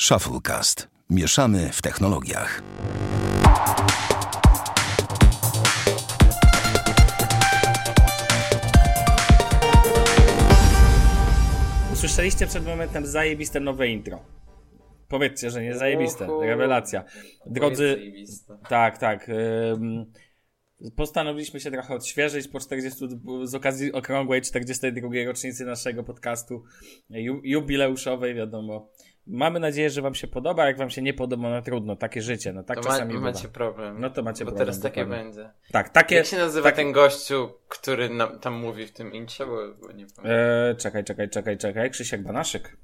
[0.00, 0.88] Shufflecast.
[1.10, 2.62] Mieszamy w technologiach.
[11.92, 14.22] Usłyszeliście przed momentem zajebiste nowe intro.
[15.08, 16.28] Powiedzcie, że nie zajebiste.
[16.40, 17.04] Rewelacja.
[17.46, 18.12] Drodzy,
[18.68, 19.28] tak, tak.
[19.28, 20.06] ym,
[20.96, 23.06] Postanowiliśmy się trochę odświeżyć po 40,
[23.44, 25.08] z okazji okrągłej 42.
[25.26, 26.64] rocznicy naszego podcastu
[27.10, 28.88] ju, jubileuszowej, wiadomo.
[29.26, 30.66] Mamy nadzieję, że Wam się podoba.
[30.66, 32.52] Jak Wam się nie podoba, no trudno, takie życie.
[32.52, 33.24] No tak To ma, czasami bywa.
[33.24, 34.00] macie problem.
[34.00, 35.50] No to macie bo problem, teraz takie będzie.
[35.72, 36.16] Tak, takie.
[36.16, 39.46] Jak się nazywa ten gościu, który nam, tam mówi w tym intrze?
[39.46, 39.52] Bo,
[39.92, 40.24] nie pamiętam.
[40.24, 41.90] E, czekaj, czekaj, czekaj, czekaj.
[41.90, 42.76] Krzysiek Banaszyk.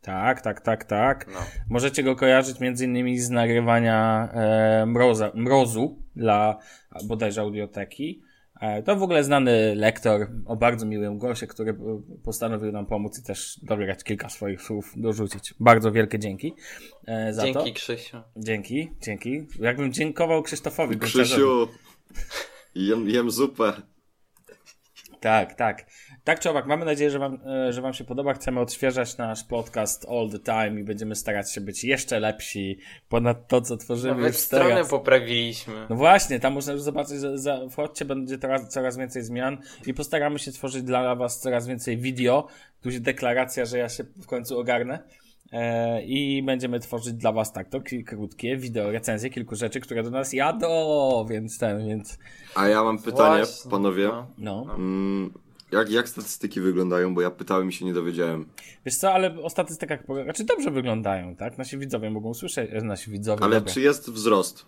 [0.00, 1.26] Tak, tak, tak, tak.
[1.34, 1.38] No.
[1.70, 6.58] Możecie go kojarzyć między innymi z nagrywania e, mroza, mrozu dla
[7.04, 8.22] bodajże audioteki.
[8.62, 11.74] E, to w ogóle znany lektor o bardzo miłym głosie, który
[12.24, 15.54] postanowił nam pomóc i też dobrać kilka swoich słów dorzucić.
[15.60, 16.54] Bardzo wielkie dzięki
[17.06, 17.46] e, za to.
[17.46, 18.16] Dzięki Krzysiu.
[18.36, 19.46] Dzięki, dzięki.
[19.60, 20.98] Jakbym dziękował Krzysztofowi.
[20.98, 21.68] Krzysiu,
[22.74, 23.72] jem, jem zupę.
[25.20, 25.86] Tak, tak.
[26.24, 28.34] Tak czy owak, mamy nadzieję, że wam, e, że wam się podoba.
[28.34, 33.48] Chcemy odświeżać nasz podcast all the time i będziemy starać się być jeszcze lepsi ponad
[33.48, 34.88] to, co tworzymy Nawet już stronę teraz.
[34.90, 35.86] poprawiliśmy.
[35.90, 39.94] No właśnie, tam można już zobaczyć, że za, wchodźcie, będzie coraz, coraz więcej zmian i
[39.94, 42.46] postaramy się tworzyć dla was coraz więcej video.
[42.82, 44.98] Tu jest deklaracja, że ja się w końcu ogarnę.
[45.52, 50.02] E, I będziemy tworzyć dla was tak to ki- krótkie wideo, recenzje kilku rzeczy, które
[50.02, 52.18] do nas jadą, więc ten, więc
[52.54, 54.08] A ja mam pytanie, Właśnie, panowie.
[54.08, 54.26] no.
[54.38, 54.76] no.
[55.72, 57.14] Jak, jak statystyki wyglądają?
[57.14, 58.46] Bo ja pytałem i się nie dowiedziałem.
[58.84, 61.58] Wiesz co, ale o statystykach, znaczy dobrze wyglądają, tak?
[61.58, 63.42] Nasi widzowie mogą słyszeć, e, nasi widzowie.
[63.44, 63.74] Ale dobra.
[63.74, 64.66] czy jest wzrost?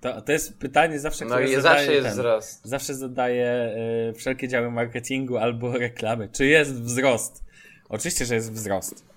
[0.00, 2.60] To, to jest pytanie zawsze, No które i zadaje zawsze jest ten, wzrost.
[2.64, 6.28] Zawsze zadaje e, wszelkie działy marketingu albo reklamy.
[6.32, 7.44] Czy jest wzrost?
[7.88, 9.07] Oczywiście, że jest wzrost.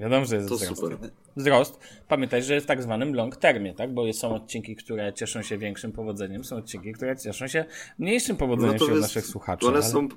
[0.00, 0.80] Wiadomo, że jest To wzrost.
[0.80, 0.98] super.
[1.36, 1.80] Wzrost.
[2.08, 3.94] Pamiętaj, że jest w tak zwanym long termie, tak?
[3.94, 7.64] Bo są odcinki, które cieszą się większym powodzeniem, są odcinki, które cieszą się
[7.98, 9.66] mniejszym powodzeniem No jest- naszych słuchaczy.
[9.66, 10.08] One ale- są.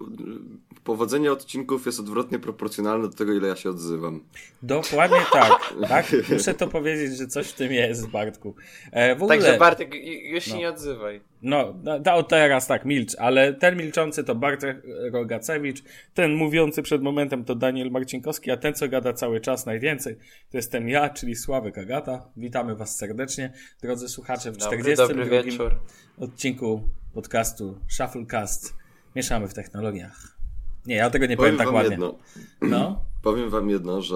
[0.84, 4.24] Powodzenie odcinków jest odwrotnie proporcjonalne do tego, ile ja się odzywam.
[4.63, 6.06] Dokładnie tak, tak?
[6.34, 8.56] Muszę to powiedzieć, że coś w tym jest, Bartku.
[8.91, 9.38] E, w ogóle...
[9.40, 10.58] Także Bartek, ju- już się No.
[10.58, 11.22] nie odzywaj.
[11.44, 15.84] No, da, da teraz tak, milcz, ale ten milczący to Bartek Rogacewicz,
[16.14, 20.16] ten mówiący przed momentem to Daniel Marcinkowski, a ten, co gada cały czas najwięcej,
[20.52, 22.30] to jestem ja, czyli Sławek Agata.
[22.38, 25.76] Witamy Was serdecznie, drodzy słuchacze, w Dobry, 42 dobry wieczór.
[26.20, 26.82] odcinku
[27.14, 28.76] podcastu Shufflecast.
[29.16, 30.38] Mieszamy w technologiach.
[30.86, 31.92] Nie, ja tego nie powiem, Powiem tak ładnie.
[31.92, 32.18] jedno.
[32.62, 34.16] No, Powiem wam jedno, że.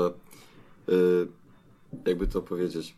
[0.89, 1.27] y,
[2.07, 2.95] jakby to powiedzieć.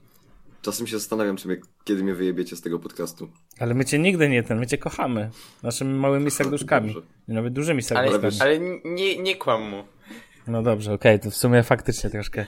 [0.61, 3.29] Czasem się zastanawiam, czy mnie, kiedy mnie wyjebiecie z tego podcastu.
[3.59, 5.29] ale my Cię nigdy nie ten, my Cię kochamy.
[5.63, 6.93] Naszymi małymi serduszkami.
[6.93, 7.09] Dobrze.
[7.27, 8.41] Nawet dużymi Ale, serduszkami.
[8.41, 9.83] ale nie, nie kłam mu.
[10.47, 12.45] No dobrze, okej, to w sumie faktycznie troszkę.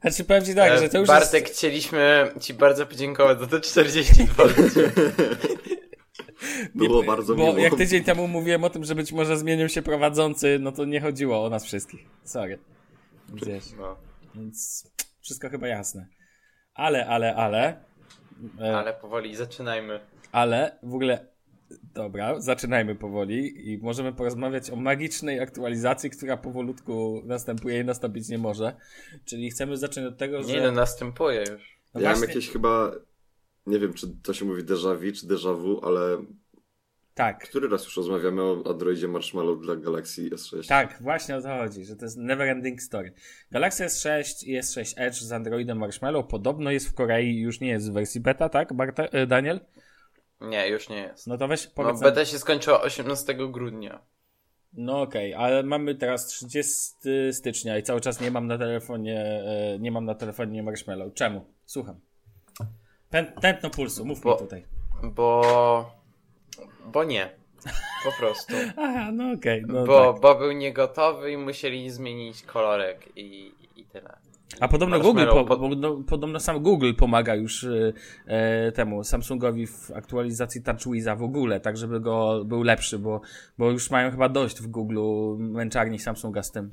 [0.00, 1.54] Znaczy powiem ci tak, E, że to już Bartek, jest...
[1.56, 4.44] chcieliśmy ci bardzo podziękować za te 42
[6.74, 7.58] Było bardzo bo miło.
[7.58, 11.00] jak tydzień temu mówiłem o tym, że być może zmienił się prowadzący, no to nie
[11.00, 12.00] chodziło o nas wszystkich.
[12.24, 12.58] Sorry.
[13.46, 13.96] Wiesz, No,
[14.34, 14.86] więc
[15.20, 16.06] wszystko chyba jasne.
[16.80, 17.84] Ale, ale, ale...
[18.60, 20.00] E, ale powoli zaczynajmy.
[20.32, 21.26] ale w ogóle...
[21.94, 28.38] Dobra, zaczynajmy powoli i możemy porozmawiać o magicznej aktualizacji, która powolutku następuje i nastąpić nie
[28.38, 28.76] może.
[29.24, 30.52] Czyli chcemy zacząć od tego, że...
[30.52, 31.80] Nie no, następuje już.
[31.94, 32.90] no ja mam właśnie- jakieś chyba.
[33.66, 36.00] Nie wiem, czy to się mówi déjà vu, czy déjà vu, ale
[37.14, 40.68] Tak, który raz już rozmawiamy o Androidzie Marshmallow dla Galaxy S6?
[40.68, 43.12] Tak, właśnie o to chodzi, że to jest never ending story.
[43.50, 47.90] Galaxy S6 i S6 Edge z Androidem Marshmallow podobno jest w Korei, już nie jest
[47.90, 48.68] w wersji beta, tak,
[49.12, 49.60] e, Daniel?
[50.40, 51.26] Nie, już nie jest.
[51.26, 54.00] No to weź No, powiedz nam- beta się skończyła 18 grudnia.
[54.72, 56.94] No okej, ale mamy teraz 30
[57.32, 61.14] stycznia i cały czas nie mam na telefonie, e, nie mam na telefonie Marshmallow.
[61.14, 61.44] Czemu?
[61.66, 62.00] Słucham.
[63.12, 64.64] Pę- Tętno pulsu, mów Bo- mi tutaj.
[65.02, 65.99] Bo...
[66.86, 67.40] Bo nie.
[68.04, 68.54] Po prostu.
[68.76, 70.22] Aha, no okej, no bo, tak.
[70.22, 74.16] bo był niegotowy i musieli zmienić kolorek i, i tyle.
[74.60, 77.92] A podobno Google, po, pod- podobno, sam Google pomaga już e,
[78.26, 83.20] e, temu Samsungowi w aktualizacji TouchWiza w ogóle, tak żeby go był lepszy, bo,
[83.58, 85.00] bo już mają chyba dość w Google
[85.38, 86.70] męczarni Samsunga z tym.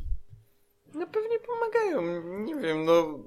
[0.94, 3.20] No pewnie pomagają, nie wiem, no...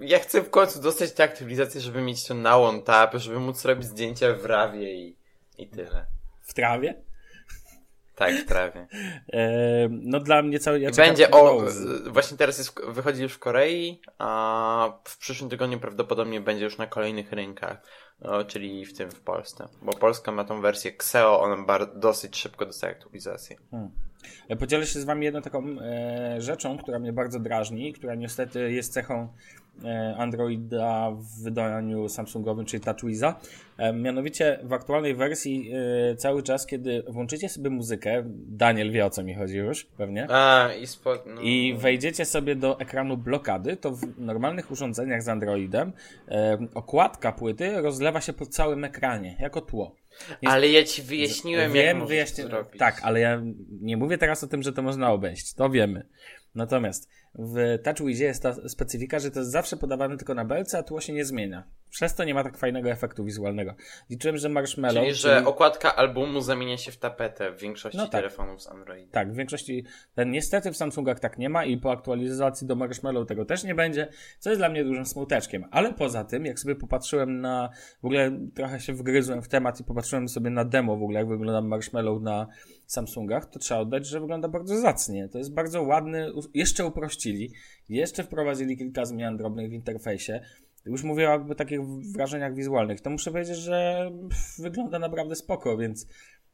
[0.00, 3.64] Ja chcę w końcu dostać tę aktualizację, żeby mieć to na one tap, żeby móc
[3.64, 5.16] robić zdjęcia w rawie i,
[5.58, 6.06] i tyle.
[6.56, 6.94] Trawie?
[8.14, 8.86] Tak, w trawie.
[9.32, 9.48] E,
[9.90, 10.80] no dla mnie cały...
[10.80, 11.62] Ja będzie o...
[12.06, 16.86] Właśnie teraz jest, wychodzi już w Korei, a w przyszłym tygodniu prawdopodobnie będzie już na
[16.86, 17.82] kolejnych rynkach,
[18.20, 19.68] no, czyli w tym w Polsce.
[19.82, 23.56] Bo Polska ma tą wersję Xeo, ona bar- dosyć szybko dostaje aktualizację.
[24.48, 28.72] E, Podzielę się z wami jedną taką e, rzeczą, która mnie bardzo drażni, która niestety
[28.72, 29.28] jest cechą
[30.18, 33.40] Androida w wydaniu Samsungowym, czyli TouchWiza.
[33.78, 35.70] E, mianowicie w aktualnej wersji
[36.12, 40.26] e, cały czas, kiedy włączycie sobie muzykę, Daniel wie o co mi chodzi już, pewnie,
[40.30, 40.86] A, i
[41.34, 41.40] no.
[41.40, 45.92] i wejdziecie sobie do ekranu blokady, to w normalnych urządzeniach z Androidem
[46.28, 49.96] e, okładka płyty rozlewa się po całym ekranie, jako tło.
[50.20, 52.44] Jest- Ale ja ci wyjaśniłem, jak Wiem, wyjaśnię.
[52.44, 52.78] to zrobić.
[52.78, 53.42] Tak, ale ja
[53.80, 55.54] nie mówię teraz o tym, że to można obejść.
[55.54, 56.06] To wiemy.
[56.54, 57.08] Natomiast
[57.38, 61.00] w TouchWizie jest ta specyfika, że to jest zawsze podawane tylko na belce, a tło
[61.00, 61.64] się nie zmienia.
[61.90, 63.74] Przez to nie ma tak fajnego efektu wizualnego.
[64.10, 65.04] Liczyłem, że Marshmallow...
[65.04, 68.12] Czyli, że okładka albumu zamienia się w tapetę w większości No tak.
[68.12, 69.10] telefonów z Android.
[69.10, 69.84] Tak, w większości.
[70.14, 73.74] Ten niestety w Samsungach tak nie ma i po aktualizacji do Marshmallow tego też nie
[73.74, 74.08] będzie,
[74.38, 75.64] co jest dla mnie dużym smuteczkiem.
[75.70, 77.70] Ale poza tym, jak sobie popatrzyłem na.
[78.02, 81.28] W ogóle trochę się wgryzłem w temat i popatrzyłem sobie na demo w ogóle, jak
[81.28, 82.46] wygląda Marshmallow na
[82.86, 85.28] Samsungach, to trzeba oddać, że wygląda bardzo zacnie.
[85.28, 87.52] To jest bardzo ładny, jeszcze uprościli,
[87.88, 90.40] jeszcze wprowadzili kilka zmian drobnych w interfejsie.
[90.86, 91.80] Już mówię o takich
[92.12, 93.00] wrażeniach wizualnych.
[93.00, 94.10] To muszę powiedzieć, że
[94.58, 96.06] wygląda naprawdę spoko, więc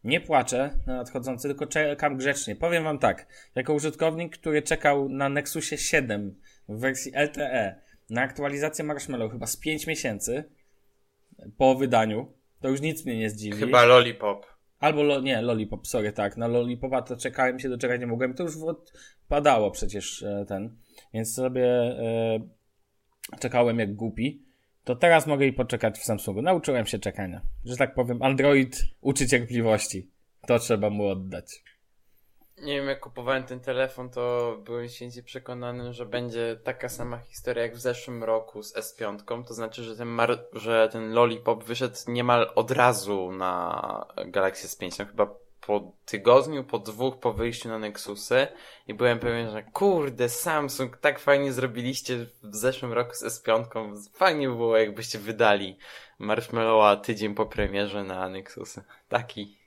[0.05, 2.56] nie płaczę na nadchodzący, tylko czekam grzecznie.
[2.56, 6.35] Powiem wam tak, jako użytkownik, który czekał na Nexusie 7
[6.69, 7.81] w wersji LTE
[8.11, 10.44] na aktualizację Marshmallow chyba z 5 miesięcy
[11.56, 13.58] po wydaniu, to już nic mnie nie zdziwi.
[13.58, 14.51] Chyba Lollipop.
[14.82, 16.37] Albo, lo, nie, Lollipop, sorry, tak.
[16.37, 18.34] Na Lollipopa to czekałem się, doczekać nie mogłem.
[18.34, 20.76] To już odpadało przecież e, ten.
[21.14, 22.40] Więc sobie e,
[23.40, 24.43] czekałem jak głupi.
[24.84, 26.43] To teraz mogę i poczekać w Samsungu.
[26.43, 27.40] Nauczyłem się czekania.
[27.64, 30.11] Że tak powiem, Android uczy cierpliwości.
[30.46, 31.62] To trzeba mu oddać.
[32.58, 37.62] Nie wiem, jak kupowałem ten telefon, to byłem święcie przekonany, że będzie taka sama historia
[37.62, 39.44] jak w zeszłym roku z S5.
[39.44, 44.99] To znaczy, że ten, mar- że ten Lollipop wyszedł niemal od razu na Galaxy S5.
[44.99, 45.26] No, chyba
[45.66, 48.46] po tygodniu, po dwóch po wyjściu na Nexusy
[48.87, 53.64] i byłem pewien, że kurde, Samsung, tak fajnie zrobiliście w zeszłym roku z S5.
[54.14, 55.78] Fajnie by było, jakbyście wydali
[56.19, 58.82] Marshmallowa tydzień po premierze na Nexusy.
[59.08, 59.58] Taki.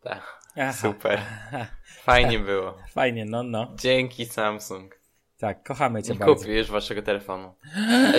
[0.00, 0.41] Tak.
[0.56, 0.72] Aha.
[0.72, 1.20] Super.
[2.04, 2.78] Fajnie było.
[2.90, 3.74] Fajnie, no, no.
[3.78, 5.02] Dzięki Samsung.
[5.38, 6.34] Tak, kochamy cię Nie bardzo.
[6.34, 7.54] kupię już waszego telefonu.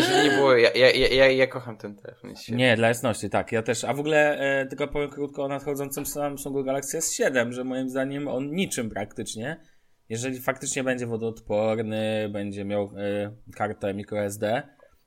[0.08, 2.34] Żeby nie było, ja, ja, ja, ja, kocham ten telefon.
[2.50, 3.84] Nie, dla jasności, tak, ja też.
[3.84, 8.28] A w ogóle e, tylko powiem krótko o nadchodzącym Samsungu Galaxy S7, że moim zdaniem
[8.28, 9.60] on niczym praktycznie,
[10.10, 14.64] jeżeli faktycznie będzie wodoodporny, będzie miał e, kartę microSD,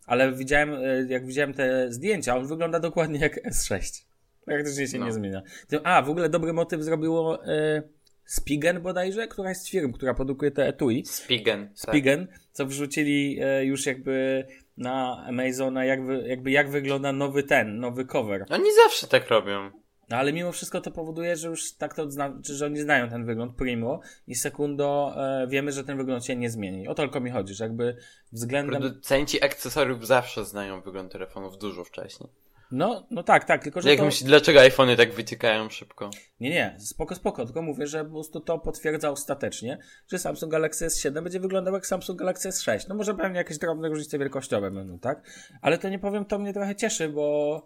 [0.07, 4.06] ale widziałem, e, jak widziałem te zdjęcia, on wygląda dokładnie jak S6.
[4.47, 5.07] Praktycznie się No.
[5.07, 5.43] nie zmienia.
[5.85, 7.83] A, w ogóle dobry motyw zrobiło e,
[8.25, 11.07] Spigen bodajże, któraś z firm, która produkuje te etui.
[11.07, 11.69] Spigen.
[11.69, 11.77] Tak.
[11.79, 14.47] Spigen, co wrzucili e, już jakby
[14.77, 18.47] na Amazona, jak wy, jakby jak wygląda nowy ten, nowy cover.
[18.51, 19.71] Oni zawsze tak robią.
[20.09, 23.25] No ale mimo wszystko to powoduje, że już tak to znaczy, że oni znają ten
[23.25, 26.89] wygląd primo i sekundo e, wiemy, że ten wygląd się nie zmieni.
[26.89, 27.97] O to tylko mi chodzi, że jakby
[28.33, 28.81] względem...
[28.81, 32.29] Producenci akcesoriów zawsze znają wygląd telefonów dużo wcześniej.
[32.71, 34.05] No, no tak, tak, tylko że Jak to...
[34.05, 36.11] myślisz, dlaczego iPhony tak wyciekają szybko?
[36.41, 39.79] Nie, nie, spoko, spoko, tylko mówię, że po prostu to potwierdza ostatecznie,
[40.09, 42.89] że Samsung Galaxy S7 będzie wyglądał jak Samsung Galaxy S6.
[42.89, 45.23] No może pewnie jakieś drobne różnice wielkościowe będą, tak?
[45.63, 47.63] Ale to nie powiem, to mnie trochę cieszy, bo,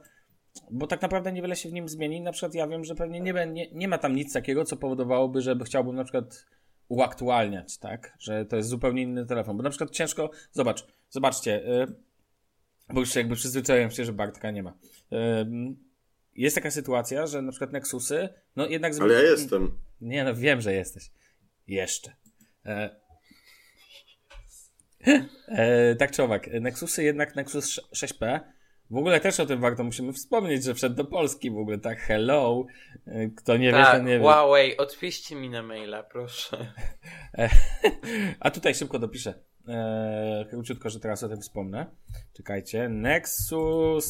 [0.70, 2.20] bo tak naprawdę niewiele się w nim zmieni.
[2.20, 5.40] Na przykład ja wiem, że pewnie nie, nie, nie ma tam nic takiego, co powodowałoby,
[5.40, 6.46] żeby chciałbym na przykład
[6.88, 8.16] uaktualniać, tak?
[8.18, 9.56] Że to jest zupełnie inny telefon.
[9.56, 12.09] Bo na przykład ciężko, zobacz, zobaczcie, yy,
[12.92, 14.72] bo już jakby przyzwyczaiłem się, że Bartka nie ma.
[16.34, 18.92] Jest taka sytuacja, że na przykład Nexusy, no jednak...
[19.00, 19.78] Ale ja jestem.
[20.00, 21.10] Nie no, wiem, że jesteś.
[21.66, 22.12] Jeszcze.
[22.66, 23.00] E...
[25.48, 28.40] E, tak czy owak, Nexusy jednak Nexus 6P.
[28.90, 32.00] W ogóle też o tym warto musimy wspomnieć, że wszedł do Polski w ogóle, tak?
[32.00, 32.66] Hello.
[33.06, 34.20] E, Kto nie wie, tak, to nie wie.
[34.20, 36.72] Huawei, odpiszcie mi na maila, proszę.
[38.40, 39.34] A tutaj szybko dopiszę.
[39.68, 41.86] E, króciutko, że teraz o tym wspomnę.
[42.32, 42.88] Czekajcie.
[42.88, 44.06] Nexus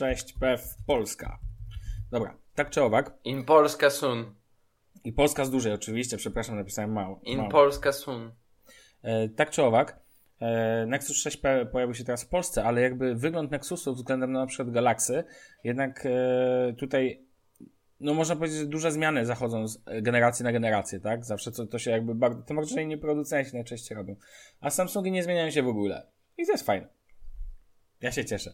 [0.00, 1.38] 6P w Polska.
[2.10, 3.12] Dobra, tak czy owak.
[3.24, 4.34] In Polska soon.
[5.04, 7.20] I Polska z dużej oczywiście, przepraszam, napisałem mało.
[7.22, 7.50] In mało.
[7.50, 8.32] Polska soon.
[9.02, 10.00] E, tak czy owak,
[10.40, 14.46] e, Nexus 6P pojawił się teraz w Polsce, ale jakby wygląd Nexusu względem na, na
[14.46, 15.24] przykład Galaxy,
[15.64, 17.25] jednak e, tutaj,
[18.00, 21.24] no można powiedzieć, że duże zmiany zachodzą z generacji na generację, tak?
[21.24, 24.16] Zawsze to, to się jakby bardzo, tym bardziej, że inni producenci najczęściej robią.
[24.60, 26.06] A Samsungi nie zmieniają się w ogóle.
[26.38, 26.88] I to jest fajne.
[28.00, 28.52] Ja się cieszę.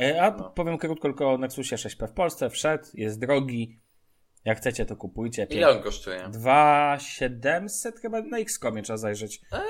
[0.00, 0.50] E, a No.
[0.50, 2.50] powiem krótko tylko o Nexusie 6P w Polsce.
[2.50, 3.80] Wszedł, jest drogi.
[4.44, 5.46] Jak chcecie, to kupujcie.
[5.50, 6.28] Ile on kosztuje?
[6.28, 9.40] 2700 chyba na X-komie trzeba zajrzeć.
[9.52, 9.60] Eee,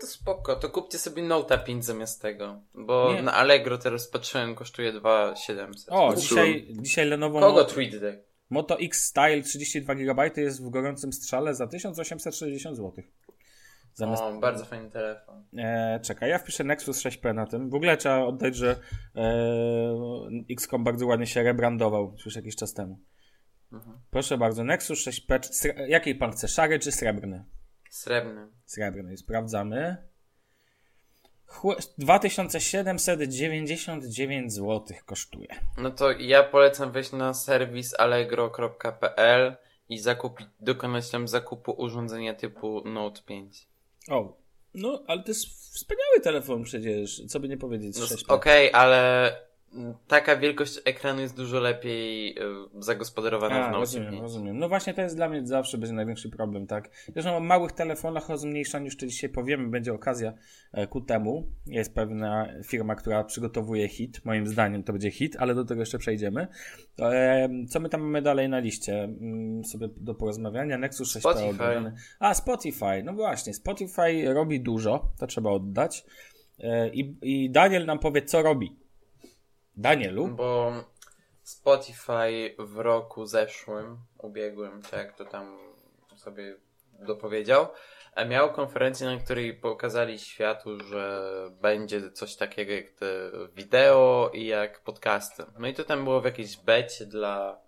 [0.00, 2.60] to spoko, to kupcie sobie Note 5 zamiast tego.
[2.74, 3.22] Bo Nie.
[3.22, 5.88] na Allegro teraz patrzyłem, kosztuje 2700.
[5.90, 8.30] O, dzisiaj, dzisiaj Lenovo Kogo TweetDeck?
[8.50, 12.92] Moto X Style 32 GB jest w gorącym strzale za 1860 zł.
[13.94, 14.22] Zamiast...
[14.22, 15.44] O, bardzo fajny telefon.
[15.58, 17.70] E, czekaj, ja wpiszę Nexus 6P na tym.
[17.70, 18.76] W ogóle trzeba oddać, że
[19.16, 19.44] e,
[20.50, 22.98] XCOM bardzo ładnie się rebrandował już jakiś czas temu.
[23.72, 23.98] Mhm.
[24.10, 25.40] Proszę bardzo, Nexus 6P.
[25.40, 26.48] czy- sre- Jakiej pan chce?
[26.48, 27.44] Szary czy srebrny?
[27.90, 28.46] Srebrny.
[28.66, 29.16] Srebrny.
[29.16, 29.96] Sprawdzamy.
[31.48, 35.48] Chł- 2799 zł kosztuje.
[35.78, 39.56] No to ja polecam wejść na serwis allegro.pl
[39.88, 43.68] i zakupić, dokonać tam zakupu urządzenia typu Note 5.
[44.10, 44.36] O,
[44.74, 47.22] no ale to jest wspaniały telefon przecież.
[47.28, 47.96] Co by nie powiedzieć.
[47.98, 48.34] No, 6P.
[48.34, 49.40] Okej, ale mm,
[50.08, 52.42] taka wielkość ekranu jest dużo lepiej y,
[52.78, 54.22] zagospodarowana A, w Note rozumiem, 5.
[54.22, 54.58] rozumiem.
[54.58, 56.90] No właśnie to jest dla mnie zawsze będzie największy problem, tak?
[57.12, 60.32] Zresztą o małych telefonach o zmniejszaniu jeszcze dzisiaj powiemy, będzie okazja
[60.72, 61.46] e, ku temu.
[61.66, 65.98] Jest pewna firma, która przygotowuje hit, moim zdaniem to będzie hit, ale do tego jeszcze
[65.98, 66.46] przejdziemy.
[67.00, 69.04] E, Co my tam mamy dalej na liście?
[69.04, 70.78] Mm, Sobie do porozmawiania.
[70.78, 71.92] Nexus 6P Spotify.
[72.18, 76.04] A, Spotify, no właśnie, Spotify robi dużo, to trzeba oddać.
[76.58, 78.76] E, I, I Daniel nam powie, co robi.
[79.80, 80.28] Danielu?
[80.28, 80.72] Bo
[81.42, 85.58] Spotify w roku zeszłym, ubiegłym, czy jak to tam
[86.16, 86.56] sobie
[87.06, 87.68] dopowiedział,
[88.14, 93.06] e, miał konferencję, na której pokazali światu, że będzie coś takiego jak te
[93.56, 95.44] wideo i jak podcasty.
[95.58, 97.60] No i to tam było w jakiejś becie dla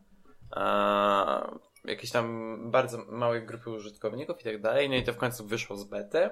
[0.50, 1.50] a,
[1.84, 4.88] jakiejś tam bardzo małej grupy użytkowników i tak dalej.
[4.88, 6.30] No i to w końcu wyszło z bety.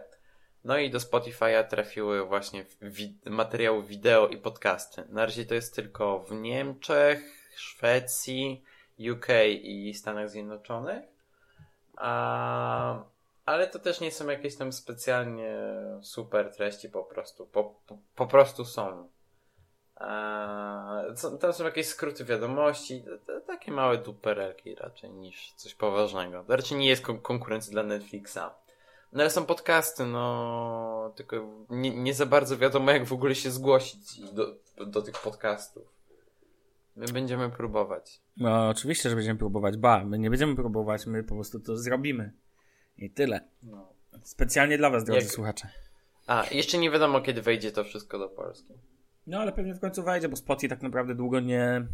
[0.64, 5.04] No i do Spotify'a trafiły właśnie wi- materiały wideo i podcasty.
[5.08, 7.20] Na razie to jest tylko w Niemczech,
[7.56, 8.64] Szwecji,
[9.12, 9.26] UK
[9.62, 11.04] i Stanach Zjednoczonych.
[11.96, 13.04] A,
[13.46, 15.56] ale to też nie są jakieś tam specjalnie
[16.02, 17.46] super treści po prostu.
[17.46, 19.08] Po, po, po prostu są.
[19.96, 21.02] A,
[21.40, 23.04] tam są jakieś skróty wiadomości,
[23.46, 26.44] takie małe duperelki raczej niż coś poważnego.
[26.44, 28.38] To raczej nie jest kon- konkurencja dla Netflixa.
[29.12, 31.36] No ale są podcasty, no tylko
[31.70, 35.82] nie, nie za bardzo wiadomo jak w ogóle się zgłosić do, do tych podcastów.
[36.96, 38.20] My będziemy próbować.
[38.36, 39.76] No, oczywiście, że będziemy próbować.
[39.76, 42.32] Ba, my nie będziemy próbować, my po prostu to zrobimy.
[42.98, 43.40] I tyle.
[43.62, 43.92] No.
[44.22, 45.68] Specjalnie dla Was, drodzy Jak- słuchacze.
[46.26, 48.74] A, jeszcze nie wiadomo kiedy wejdzie to wszystko do Polski.
[49.26, 51.86] No, ale pewnie w końcu wejdzie, bo Spotify tak naprawdę długo nie...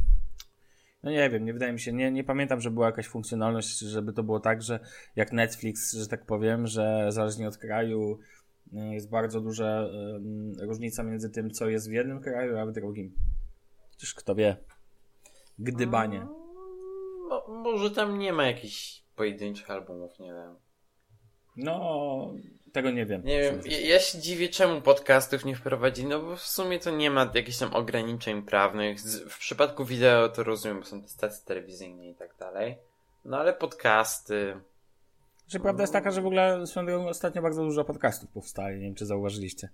[1.07, 4.13] No nie wiem, nie wydaje mi się, nie, nie pamiętam, że była jakaś funkcjonalność, żeby
[4.13, 4.81] to było tak, że
[5.17, 8.19] jak Netflix, że tak powiem, że zależnie od kraju
[8.73, 9.83] y, jest bardzo duża
[10.61, 13.15] y, różnica między tym, co jest w jednym kraju, a w drugim.
[13.91, 14.57] Chociaż kto wie.
[15.59, 16.27] Gdybanie.
[17.29, 20.55] Mo, może tam nie ma jakichś pojedynczych albumów, nie wiem.
[21.57, 22.35] No,
[22.77, 23.23] tego nie wiem.
[23.25, 26.91] Nie wiem, ja, ja się dziwię czemu podcastów nie wprowadzili, no bo w sumie to
[26.91, 29.01] nie ma jakichś tam ograniczeń prawnych.
[29.01, 32.77] Z, w przypadku wideo to rozumiem, bo są te stacje telewizyjne i tak dalej.
[33.25, 34.57] No ale podcasty...
[35.49, 36.65] Że prawda jest taka, że w ogóle
[37.09, 38.77] ostatnio bardzo dużo podcastów powstaje.
[38.77, 39.69] Nie wiem, czy zauważyliście.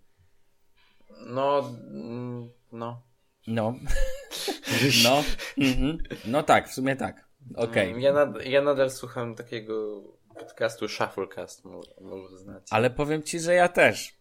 [1.27, 3.03] No, mm, no.
[3.47, 3.75] No.
[5.05, 5.25] No.
[5.59, 5.99] Mhm.
[6.25, 7.25] No tak, w sumie tak.
[7.57, 7.91] Okej.
[7.91, 10.03] Mm, Ja, nad, ja nadal słucham takiego
[10.35, 12.67] podcastu Shufflecast, może, może znacie.
[12.71, 14.15] Ale powiem ci, że ja też.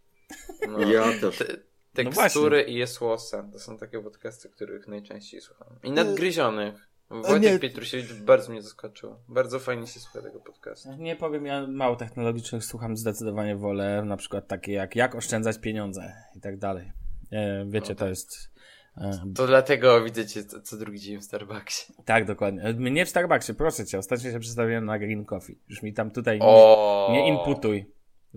[0.70, 1.38] No, Ja też.
[1.38, 5.68] te, No tekstury i Jesłosa to są takie podcasty, których najczęściej słucham.
[5.84, 6.88] I nadgryzionych.
[7.12, 7.22] nie.
[7.22, 9.16] Wojtek Pietrusiewicz bardzo mnie zaskoczył.
[9.28, 10.90] Bardzo fajnie się słucha tego podcastu.
[10.98, 16.14] Nie powiem, ja mało technologicznych słucham, zdecydowanie wolę na przykład takie jak jak oszczędzać pieniądze
[16.36, 16.92] i tak dalej.
[17.32, 18.51] E, wiecie, No to jest...
[18.98, 21.94] E, To dlatego widzicie co, co drugi dzień w Starbucksie.
[22.06, 22.62] tak, dokładnie.
[22.64, 23.98] E, Nie w Starbucksie, proszę cię.
[23.98, 25.60] Ostatnio się przedstawiłem na Green Coffee.
[25.70, 27.10] Już mi tam tutaj nie, O!
[27.12, 27.86] nie inputuj.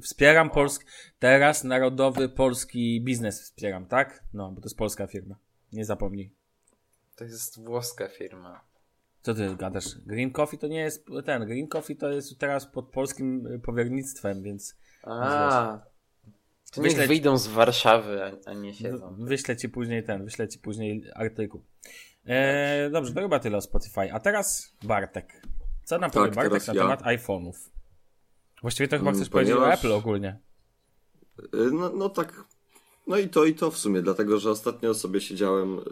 [0.03, 0.85] Wspieram polski...
[1.19, 4.25] Teraz narodowy polski biznes wspieram, tak?
[4.33, 5.37] No, bo to jest polska firma.
[5.73, 6.33] Nie zapomnij.
[7.17, 8.61] To jest włoska firma.
[9.23, 9.85] Co ty gadasz?
[10.07, 11.47] Green Coffee to nie jest ten.
[11.47, 15.81] Green Coffee to jest teraz pod polskim y, powiernictwem, więc A.
[16.73, 19.15] To niech Wyśleć- wyjdą z Warszawy, a, a nie siedzą.
[19.15, 21.65] w- wyślę ci później ten, wyślę ci później artykuł.
[22.27, 24.13] E, dobrze, to chyba tyle o Spotify.
[24.13, 25.43] A teraz Bartek.
[25.85, 26.83] Co nam Tak, powie Bartek na ja.
[26.83, 27.53] temat iPhone'ów?
[28.63, 30.39] Właściwie to chyba Mm, chcesz powiedzieć o ponieważ- Apple ogólnie.
[31.55, 32.45] Y, No, no tak.
[33.07, 35.83] No i to, i to w sumie, dlatego że ostatnio sobie siedziałem, y,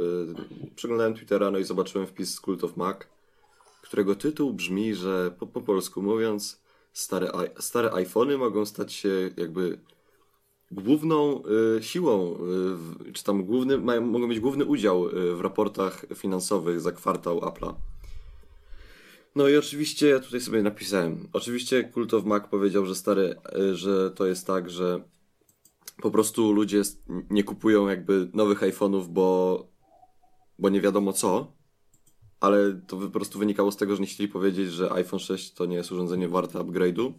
[0.74, 2.96] przeglądałem Twittera, no i zobaczyłem wpis z Cult of Mac,
[3.82, 6.62] którego tytuł brzmi, że po, po polsku mówiąc,
[6.92, 9.78] stare, stare iPhony mogą stać się jakby
[10.72, 11.42] główną
[11.78, 12.38] y, siłą,
[13.08, 17.40] y, czy tam główny, mają, mogą mieć główny udział y, w raportach finansowych za kwartał
[17.40, 17.74] Apple'a.
[19.34, 21.28] No i oczywiście ja tutaj sobie napisałem.
[21.32, 23.34] Oczywiście Cult of Mac powiedział, że stary,
[23.72, 25.02] że to jest tak, że
[26.02, 26.82] po prostu ludzie
[27.30, 29.66] nie kupują jakby nowych iPhone'ów, bo,
[30.58, 31.52] bo nie wiadomo co,
[32.40, 35.66] ale to po prostu wynikało z tego, że nie chcieli powiedzieć, że iPhone 6 to
[35.66, 37.12] nie jest urządzenie warte upgrade'u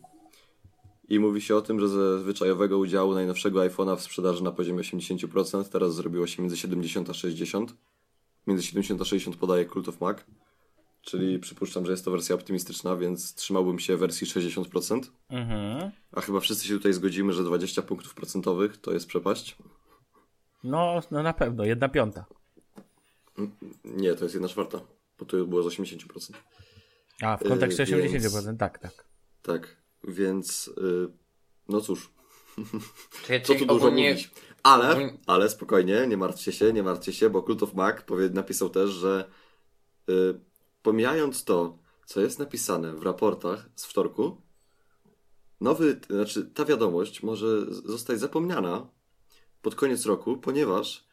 [1.13, 4.79] i mówi się o tym, że ze zwyczajowego udziału najnowszego iPhone'a w sprzedaży na poziomie
[4.79, 7.75] 80% teraz zrobiło się między 70 a 60.
[8.48, 10.17] Między 70 a 60 podaje Cult of Mac.
[11.01, 15.01] Czyli przypuszczam, że jest to wersja optymistyczna, więc trzymałbym się wersji 60%.
[15.29, 15.91] Mhm.
[16.12, 19.55] A chyba wszyscy się tutaj zgodzimy, że 20 punktów procentowych to jest przepaść.
[20.63, 22.25] No, no na pewno, jedna piąta.
[23.86, 24.79] Nie, to jest jedna czwarta,
[25.20, 26.34] bo to było z 80%.
[27.22, 29.05] A, w kontekście Yy, 80%, więc- tak, tak.
[29.41, 31.07] Tak, więc y,
[31.69, 32.10] no cóż,
[33.25, 34.31] Czyli, co tu dużo ogólnie- mówić.
[34.63, 37.95] Ale, ale spokojnie, nie martwcie się, nie martwcie się, bo Cult of Mac
[38.31, 39.29] napisał też, że
[40.10, 40.13] y,
[40.81, 44.41] pomijając to, co jest napisane w raportach z wtorku,
[45.62, 48.88] nowy, znaczy ta wiadomość może zostać zapomniana
[49.62, 51.07] pod koniec roku, ponieważ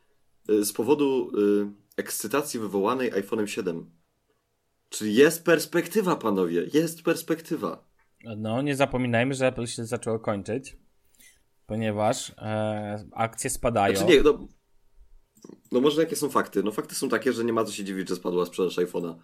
[0.51, 3.91] y, z powodu y, ekscytacji wywołanej iPhone'em 7.
[4.89, 7.90] Czyli jest perspektywa, panowie, jest perspektywa.
[8.25, 10.77] No, nie zapominajmy, że Apple się zaczęło kończyć,
[11.67, 13.97] ponieważ e, akcje spadają.
[13.97, 14.39] Znaczy nie, no,
[15.73, 16.63] no może jakie są fakty?
[16.63, 19.15] No fakty są takie, że nie ma co się dziwić, że spadła sprzedaż iPhone'a.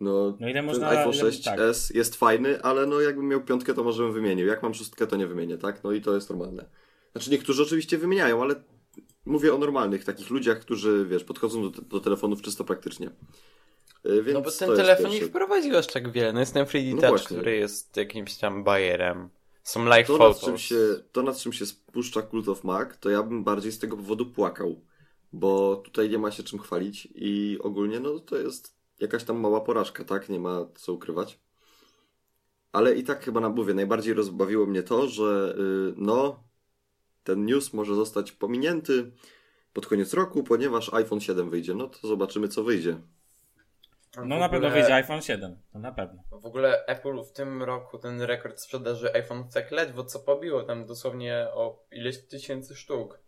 [0.00, 3.74] No, No ile ten można- iPhone ile- 6s jest fajny, ale no jakbym miał piątkę,
[3.74, 4.46] to może bym wymienił.
[4.46, 5.84] Jak mam szóstkę, to nie wymienię, tak?
[5.84, 6.64] No i to jest normalne.
[7.12, 8.54] Znaczy niektórzy oczywiście wymieniają, ale
[9.26, 13.10] mówię o normalnych takich ludziach, którzy, wiesz, podchodzą do, do telefonów czysto praktycznie.
[14.06, 16.32] Y, Więc No bo ten telefon nie wprowadził aż tak wiele.
[16.32, 17.36] No jest ten 3D No Touch, właśnie.
[17.36, 19.28] który jest jakimś tam bajerem.
[19.62, 20.44] Są live to, nad photos.
[20.44, 20.76] czym się,
[21.12, 24.26] to nad czym się spuszcza Cult of Mac, to ja bym bardziej z tego powodu
[24.26, 24.80] płakał.
[25.32, 29.60] Bo tutaj nie ma się czym chwalić i ogólnie no to jest jakaś tam mała
[29.60, 30.28] porażka, tak?
[30.28, 31.38] Nie ma co ukrywać.
[32.72, 36.44] Ale i tak chyba na mówię, najbardziej rozbawiło mnie to, że y, no
[37.24, 39.12] ten news może zostać pominięty
[39.72, 41.74] pod koniec roku, ponieważ iPhone 7 wyjdzie.
[41.74, 43.00] No to zobaczymy co wyjdzie.
[44.24, 46.22] No W na pewno wyjdzie iPhone 7, to na pewno.
[46.30, 50.86] W ogóle Apple w tym roku ten rekord sprzedaży iPhone tak ledwo co pobiło, tam
[50.86, 53.20] dosłownie o ileś tysięcy sztuk.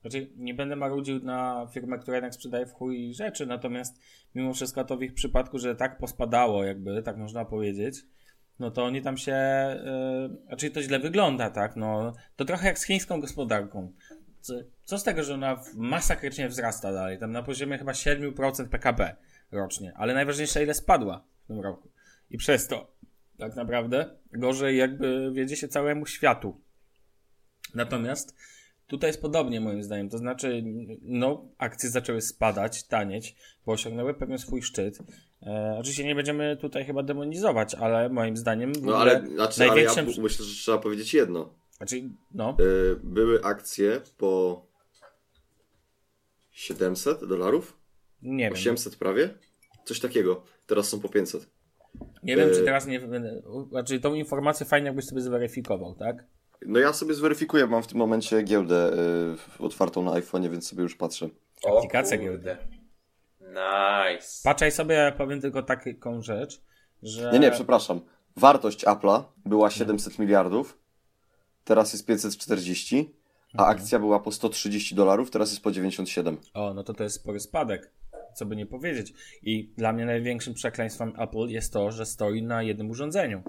[0.00, 4.00] Znaczy, nie będę marudził na firmę, która jednak sprzedaje w chuj rzeczy, natomiast
[4.34, 7.96] mimo wszystko to w ich przypadku, że tak pospadało jakby, tak można powiedzieć,
[8.58, 9.36] no to oni tam się,
[10.30, 13.92] yy, znaczy to źle wygląda, tak, no to trochę jak z chińską gospodarką.
[14.40, 19.16] Co, co z tego, że ona masakrycznie wzrasta dalej, tam na poziomie chyba 7% PKB
[19.52, 21.90] rocznie, ale najważniejsze ile spadła w tym roku.
[22.30, 22.94] I przez to
[23.38, 26.60] tak naprawdę gorzej jakby wiedzie się całemu światu.
[27.74, 28.36] Natomiast
[28.86, 30.64] Tutaj jest podobnie moim zdaniem, to znaczy,
[31.02, 34.98] no, akcje zaczęły spadać, tanieć, bo osiągnęły pewien swój szczyt.
[35.42, 39.88] E, oczywiście nie będziemy tutaj chyba demonizować, ale moim zdaniem No ale, znaczy, ale ja
[39.94, 40.22] największym...
[40.22, 41.54] myślę, że trzeba powiedzieć jedno.
[41.76, 44.62] Znaczy, no, Y, były akcje po
[46.50, 47.76] 700 dolarów,
[48.24, 48.52] nie wiem.
[48.52, 49.30] 800 prawie,
[49.84, 50.42] coś takiego.
[50.66, 51.46] Teraz są po 500.
[52.22, 53.00] Nie wiem, czy e, teraz nie...
[53.70, 56.24] Znaczy, tą informację fajnie jakbyś sobie zweryfikował, tak?
[56.66, 58.92] No ja sobie zweryfikuję, mam w tym momencie giełdę
[59.58, 61.28] y, otwartą na iPhone'ie, więc sobie już patrzę.
[61.64, 62.56] O Aplikacja kurde.
[63.40, 64.40] Nice.
[64.44, 66.60] Patrzaj sobie, powiem tylko taką rzecz,
[67.02, 67.30] że...
[67.32, 68.00] Nie, nie, przepraszam.
[68.36, 70.78] Wartość Apple'a była 700 miliardów,
[71.64, 73.14] teraz jest 540,
[73.56, 76.36] a akcja była po 130 dolarów, teraz jest po 97.
[76.54, 77.90] O, no to to jest spory spadek.
[78.34, 79.12] Co by nie powiedzieć.
[79.42, 83.42] I dla mnie największym przekleństwem Apple jest to, że stoi na jednym urządzeniu.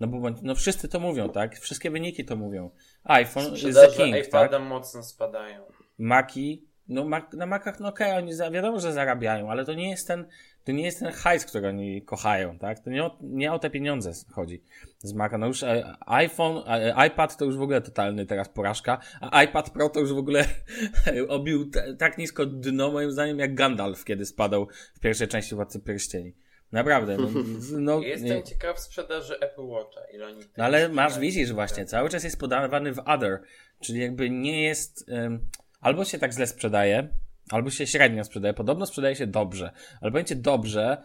[0.00, 1.58] No bo no wszyscy to mówią, tak?
[1.58, 2.70] Wszystkie wyniki to mówią.
[3.04, 4.68] iPhone is the king, iPada tak?
[4.68, 5.64] mocno spadają.
[5.98, 9.90] Maki, no Mac, na Macach, no okej, oni za, wiadomo, że zarabiają, ale to nie
[9.90, 10.26] jest ten,
[10.64, 12.80] to nie jest ten hajs, który oni kochają, tak?
[12.80, 14.62] To nie o, nie o te pieniądze chodzi
[14.98, 15.38] z Maca.
[15.38, 19.70] No już e, iPhone, e, iPad to już w ogóle totalny teraz porażka, a iPad
[19.70, 20.44] Pro to już w ogóle
[21.28, 25.80] obił t- tak nisko dno, moim zdaniem, jak Gandalf, kiedy spadał w pierwszej części Władcy
[25.80, 26.34] Pierścieni.
[26.72, 27.28] Naprawdę, no,
[27.78, 28.42] no Jestem nie.
[28.42, 30.00] ciekaw sprzedaży Apple Watcha.
[30.14, 33.42] Ile oni No ale masz, widzisz właśnie, cały czas jest podawany w other,
[33.80, 35.46] czyli jakby nie jest, ym,
[35.80, 37.08] albo się tak źle sprzedaje,
[37.52, 41.02] albo się średnio sprzedaje, podobno sprzedaje się dobrze, ale pojęcie dobrze,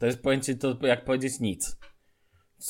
[0.00, 1.76] to jest pojęcie, to jak powiedzieć nic.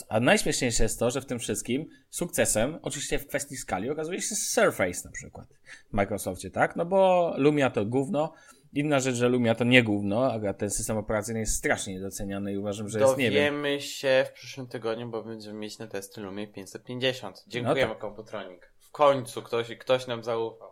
[0.09, 4.35] A najśmieszniejsze jest to, że w tym wszystkim sukcesem, oczywiście w kwestii skali, okazuje się
[4.35, 5.46] Surface na przykład
[5.90, 6.77] w Microsoftie, tak?
[6.77, 8.33] No bo Lumia to gówno,
[8.72, 12.59] inna rzecz, że Lumia to nie gówno, a ten system operacyjny jest strasznie niedoceniany i
[12.59, 16.20] uważam, że jest, nie wiem, Dowiemy się w przyszłym tygodniu, bo będziemy mieć na testy
[16.20, 17.44] Lumie 550.
[17.46, 18.01] Dziękujemy, No tak.
[18.01, 18.72] Komputronik.
[18.79, 20.71] W końcu ktoś, ktoś nam zaufał.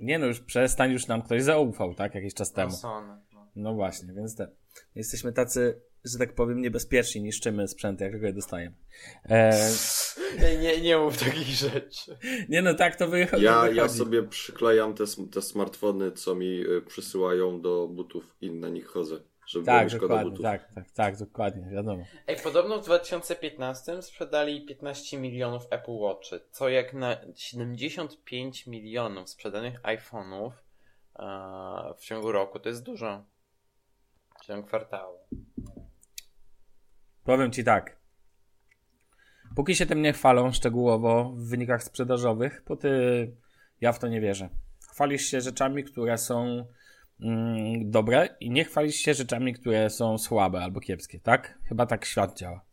[0.00, 2.14] Nie no, już przestań, już nam ktoś zaufał, tak?
[2.14, 2.72] Jakiś czas temu.
[2.82, 3.18] No.
[3.56, 4.48] No właśnie, więc te,
[4.94, 8.76] jesteśmy tacy, że tak powiem, niebezpieczni, niszczymy sprzęty, jak tylko je dostajemy.
[9.28, 9.70] E,
[10.40, 12.16] Nie, nie, nie mów takich rzeczy.
[12.48, 13.44] nie no, tak to wychodzi.
[13.44, 13.78] Ja, wychodzi.
[13.78, 18.86] ja sobie przyklejam te, te smartfony, co mi y, przysyłają do butów i na nich
[18.86, 19.20] chodzę.
[19.50, 20.42] Żeby Tak, było szkoda dokładnie, butów.
[20.42, 22.04] tak, tak, tak, dokładnie, wiadomo.
[22.26, 29.82] Ej, podobno w 2015 sprzedali 15 milionów Apple Watchy, co jak na 75 milionów sprzedanych
[29.82, 30.50] iPhone'ów
[31.18, 33.24] e, w ciągu roku to jest dużo.
[34.42, 35.18] W ciągu kwartału.
[37.24, 37.96] Powiem ci tak.
[39.56, 42.90] Póki się tym nie chwalą szczegółowo w wynikach sprzedażowych, bo ty,
[43.80, 44.48] ja w to nie wierzę.
[44.92, 46.66] Chwalisz się rzeczami, które są
[47.22, 51.58] mm, dobre i nie chwalisz się rzeczami, które są słabe albo kiepskie, tak?
[51.68, 52.64] Chyba tak świat działa.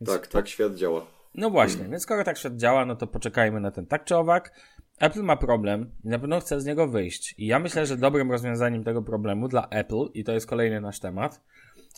[0.00, 1.06] Więc Tak, tak świat działa.
[1.34, 3.86] No właśnie, więc skoro tak świat działa, no to poczekajmy na ten.
[3.86, 4.52] Tak czy owak,
[4.98, 7.34] Apple ma problem i na pewno chce z niego wyjść.
[7.38, 11.00] I ja myślę, że dobrym rozwiązaniem tego problemu dla Apple, i to jest kolejny nasz
[11.00, 11.40] temat,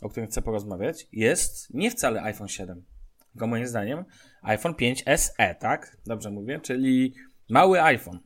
[0.03, 2.85] o którym chcę porozmawiać, jest nie wcale iPhone 7,
[3.33, 4.05] tylko moim zdaniem
[4.43, 5.97] iPhone 5 SE, tak?
[6.07, 6.61] Dobrze mówię?
[6.61, 7.15] Czyli
[7.49, 8.19] mały iPhone.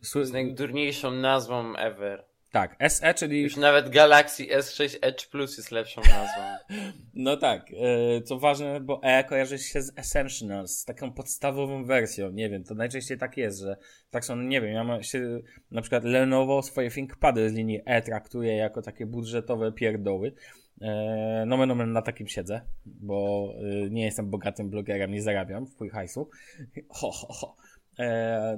[0.00, 2.29] Z najdurniejszą nazwą ever.
[2.52, 6.42] Tak, SE, czyli Już nawet Galaxy S6 Edge Plus jest lepszą nazwą.
[7.14, 12.30] No tak, e, co ważne, bo E kojarzy się z Essentials, z taką podstawową wersją,
[12.30, 13.76] nie wiem, to najczęściej tak jest, że
[14.10, 18.02] tak są, nie wiem, ja mam się, na przykład Lenovo swoje ThinkPady z linii E
[18.02, 20.32] traktuje jako takie budżetowe pierdoły,
[20.80, 25.76] e, nomen omen na takim siedzę, bo e, nie jestem bogatym blogerem, nie zarabiam w
[25.76, 26.30] chuj hajsu,
[26.98, 27.56] ho, ho, ho.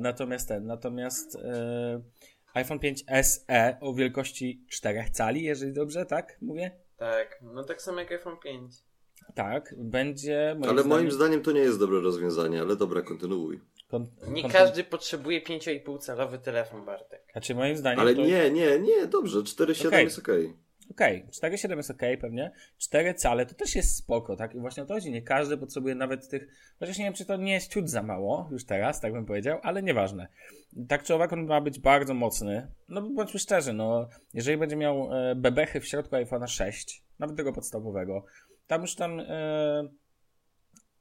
[0.01, 1.39] Natomiast ten, natomiast
[2.55, 6.71] iPhone 5 SE o wielkości 4 cali, jeżeli dobrze, tak mówię?
[6.97, 8.73] Tak, no tak samo jak iPhone 5.
[9.35, 10.55] Tak, będzie.
[10.59, 13.61] Moim Ale zdaniem, moim zdaniem to nie jest dobre rozwiązanie, ale dobra, kontynuuj.
[13.89, 17.23] kon- Nie kon- każdy potrzebuje 5,5 calowy telefon, Bartek.
[17.33, 18.01] Znaczy, moim zdaniem.
[18.01, 18.21] Ale to...
[18.23, 20.05] nie, nie, nie, dobrze, 4,7 Okej.
[20.05, 20.57] jest okej.
[20.91, 22.53] Okej, 4,7 jest okej, pewnie.
[22.79, 24.55] 4 cale to też jest spoko, tak?
[24.55, 25.11] I właśnie o to chodzi.
[25.11, 26.49] Nie każdy potrzebuje nawet tych.
[26.79, 29.59] Chociaż nie wiem, czy to nie jest ciut za mało już teraz, tak bym powiedział,
[29.63, 30.29] ale nieważne.
[30.89, 32.67] Tak czy owak on ma być bardzo mocny.
[32.89, 34.09] No bądźmy szczerzy, no.
[34.35, 38.25] Jeżeli będzie miał e, bebechy w środku iPhone'a 6, nawet tego podstawowego,
[38.67, 39.21] tam już tam.
[39.21, 39.89] E,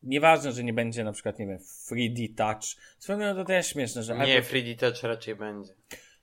[0.03, 2.63] Nieważne, że nie będzie na przykład, nie wiem, 3D Touch.
[2.99, 5.73] Swoją to też śmieszne, że Nie, Apple 3D Touch raczej będzie.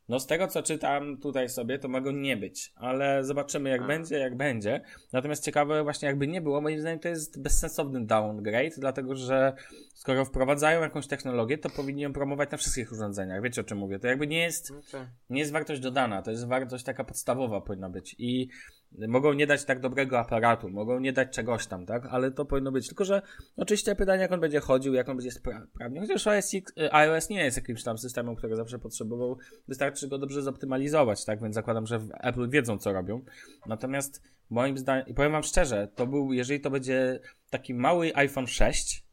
[0.08, 3.86] No z tego co czytam tutaj sobie, to ma go nie być, ale zobaczymy jak
[3.86, 4.80] będzie, jak będzie.
[5.12, 9.52] Natomiast ciekawe właśnie jakby nie było, moim zdaniem to jest bezsensowny downgrade, dlatego że
[9.94, 13.42] skoro wprowadzają jakąś technologię, to powinni ją promować na wszystkich urządzeniach.
[13.42, 13.98] Wiecie o czym mówię?
[13.98, 15.06] To jakby nie jest, to...
[15.30, 18.48] nie jest wartość dodana, to jest wartość taka podstawowa powinna być i
[18.92, 22.06] mogą nie dać tak dobrego aparatu, mogą nie dać czegoś tam, tak?
[22.06, 22.88] Ale to powinno być.
[22.88, 23.22] Tylko, że
[23.56, 26.00] oczywiście pytanie, jak on będzie chodził, jak on będzie sprawnie.
[26.00, 29.38] Chociaż y, iOS nie jest jakimś tam systemem, który zawsze potrzebował.
[29.68, 31.42] Wystarczy go dobrze zoptymalizować, tak?
[31.42, 33.24] Więc zakładam, że Apple wiedzą, co robią.
[33.66, 37.20] Natomiast moim zdaniem, i powiem wam szczerze, to był, jeżeli to będzie
[37.50, 39.08] taki mały iPhone 6,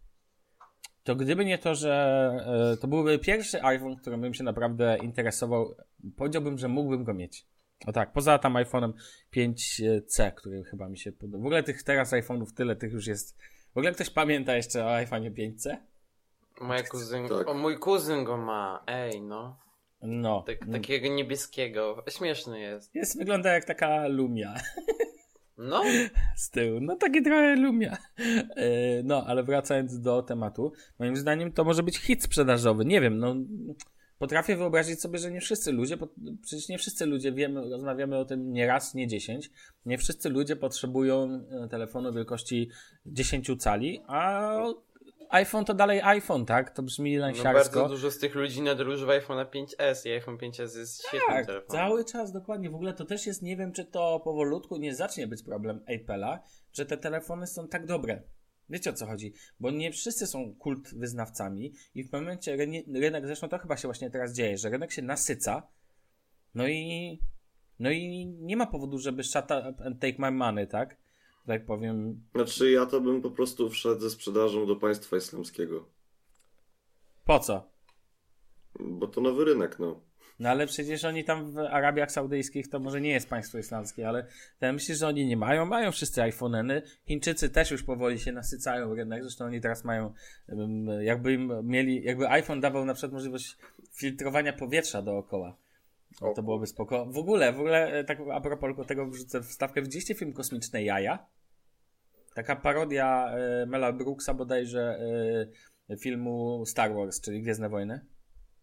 [1.04, 1.94] to gdyby nie to, że
[2.74, 5.76] e, to byłby pierwszy iPhone, którym bym się naprawdę interesował,
[6.18, 7.48] powiedziałbym, że mógłbym go mieć.
[7.88, 8.94] O tak, poza tam iPhone'em
[9.36, 11.44] 5C, który chyba mi się podoba.
[11.44, 13.38] W ogóle tych teraz iPhone'ów tyle, tych już jest.
[13.74, 15.78] W ogóle ktoś pamięta jeszcze o iPhone'ie 5C?
[16.62, 17.28] Moja kuzyn...
[17.28, 17.48] Tak.
[17.48, 18.84] O, mój kuzyn go ma.
[18.88, 19.60] Ej, no.
[20.02, 20.44] No.
[20.48, 22.04] Tak, takiego niebieskiego.
[22.10, 22.96] Śmieszny jest.
[22.96, 24.54] Jest, wygląda jak taka Lumia
[25.58, 25.84] No,
[26.36, 26.80] z tyłu.
[26.82, 27.98] No taki trochę Lumia.
[28.56, 32.86] E, No, ale wracając do tematu, moim zdaniem to może być hit sprzedażowy.
[32.86, 33.36] Nie wiem, no.
[34.20, 35.98] Potrafię wyobrazić sobie, że nie wszyscy ludzie,
[36.42, 39.52] przecież nie wszyscy ludzie wiemy, rozmawiamy o tym nie raz, nie dziesięć,
[39.86, 42.70] nie wszyscy ludzie potrzebują e, telefonu wielkości
[43.06, 44.52] 10 cali, a
[45.30, 46.70] iPhone to dalej iPhone, tak?
[46.70, 47.80] To brzmi no lansiarsko.
[47.80, 51.46] bardzo dużo z tych ludzi nadal używa iPhone'a 5S i iPhone 5S jest świetnym Tak,
[51.46, 51.88] telefonem.
[51.88, 52.70] cały czas, dokładnie.
[52.70, 56.40] W ogóle to też jest, nie wiem, czy to powolutku nie zacznie być problem Apple'a,
[56.74, 58.22] że te telefony są tak dobre.
[58.70, 59.34] Wiecie o co chodzi?
[59.60, 62.58] Bo nie wszyscy są kult wyznawcami i w momencie
[62.94, 65.68] rynek, zresztą to chyba się właśnie teraz dzieje, że rynek się nasyca,
[66.56, 67.20] no i
[67.80, 70.98] no i nie ma powodu, żeby shut up and take my money, tak?
[71.48, 72.24] Tak powiem.
[72.36, 75.90] Znaczy ja to bym po prostu wszedł ze sprzedażą do państwa islamskiego.
[77.26, 77.72] Po co?
[78.80, 80.02] Bo to nowy rynek, no.
[80.40, 84.28] No ale przecież oni tam w Arabiach Saudyjskich to może nie jest państwo islamskie, ale
[84.62, 86.82] ja myślę, że oni nie mają, mają wszyscy iPhone'eny.
[87.08, 90.14] Chińczycy też już powoli się nasycają rynek, zresztą oni teraz mają,
[91.02, 93.58] jakby im mieli, jakby iPhone dawał na przykład możliwość
[93.94, 95.58] filtrowania powietrza dookoła.
[96.22, 97.06] No, to byłoby spoko.
[97.06, 99.82] W ogóle, w ogóle, e, tak a propos tego wrzucę wstawkę.
[99.82, 101.26] Widzieliście film Kosmiczne Jaja?
[102.34, 105.00] Taka parodia e, Mela Brooksa bodajże
[105.90, 108.15] e, filmu Star Wars, czyli Gwiezdne Wojny.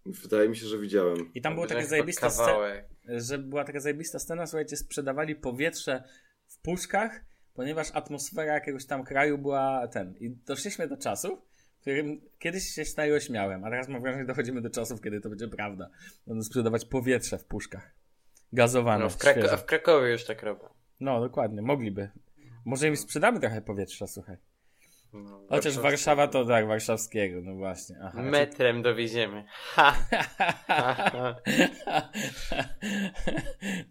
[0.07, 1.31] Wydaje mi się, że widziałem.
[1.35, 2.57] I tam była taka Chyba zajebista scena,
[3.09, 6.05] że była taka zajebista scena, słuchajcie, sprzedawali powietrze
[6.47, 10.15] w puszkach, ponieważ atmosfera jakiegoś tam kraju była ten.
[10.21, 11.39] I doszliśmy do czasów,
[11.79, 15.01] w którym kiedyś się z tego śmiałem, a teraz mam wrażenie, że dochodzimy do czasów,
[15.01, 15.91] kiedy to będzie prawda.
[16.27, 17.95] Będą sprzedawać powietrze w puszkach.
[18.53, 20.69] Gazowane, No, w, Krak- w Krakowie już tak robią.
[21.01, 22.11] No, dokładnie, mogliby.
[22.65, 24.37] Może im sprzedamy trochę powietrza, słuchaj.
[25.13, 25.79] No, Chociaż.
[25.79, 27.97] Warszawa to tak, warszawskiego, no właśnie.
[28.03, 29.45] Aha, Metrem dowieziemy.
[29.49, 29.93] Ha!
[30.67, 31.37] ha.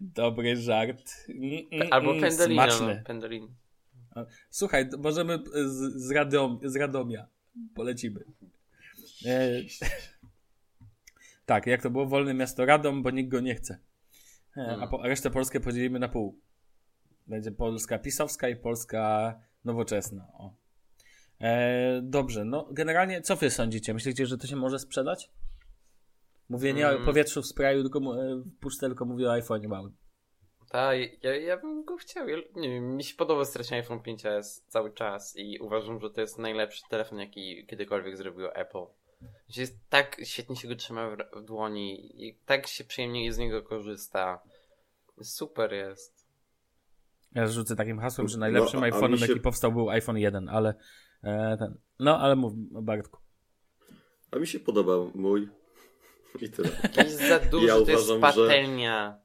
[0.00, 1.12] Dobry żart.
[1.28, 2.62] Mm, mm, Albo mm, pendolino.
[2.62, 2.96] Smaczny.
[2.96, 3.48] No, pendolino.
[4.50, 7.26] Słuchaj, możemy z, z, Radom, z Radomia.
[7.74, 8.24] Polecimy.
[9.26, 9.50] E,
[11.46, 12.06] tak, jak to było?
[12.06, 13.78] Wolne miasto Radom, bo nikt go nie chce.
[14.56, 16.40] E, a, po, a resztę Polskę podzielimy na pół.
[17.26, 20.28] Będzie Polska pisowska i Polska nowoczesna.
[20.32, 20.61] O.
[21.42, 23.94] E, dobrze, no generalnie co wy sądzicie?
[23.94, 25.30] Myślicie, że to się może sprzedać?
[26.48, 27.04] Mówię nie o Mm.
[27.04, 29.96] powietrzu w sprayu, tylko e, w puszce, tylko mówię o iPhone'ie małym.
[30.70, 32.28] Tak, ja, ja bym go chciał.
[32.28, 36.20] Ja, nie wiem, mi się podoba strasznie iPhone 5s cały czas i uważam, że to
[36.20, 38.84] jest najlepszy telefon, jaki kiedykolwiek zrobiło Apple.
[39.56, 43.62] Jest tak świetnie się go trzyma w, w dłoni i tak się przyjemnie z niego
[43.62, 44.42] korzysta.
[45.22, 46.26] Super jest.
[47.34, 50.48] Ja rzucę takim hasłem, że No, najlepszym mi iPhone'em, się- jaki powstał, był iPhone 1,
[50.48, 50.74] ale
[51.22, 51.74] ten.
[51.98, 53.20] No, ale mów, Bartku.
[54.30, 55.48] A mi się podoba mój.
[56.40, 56.68] I tyle.
[56.96, 59.18] Jest za dużo, Ja to jest uważam, że- patelnia.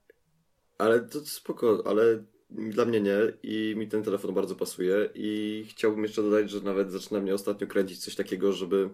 [0.77, 6.03] Ale to spoko, ale dla mnie nie i mi ten telefon bardzo pasuje i chciałbym
[6.03, 8.89] jeszcze dodać, że nawet zaczyna mnie ostatnio kręcić coś takiego, żeby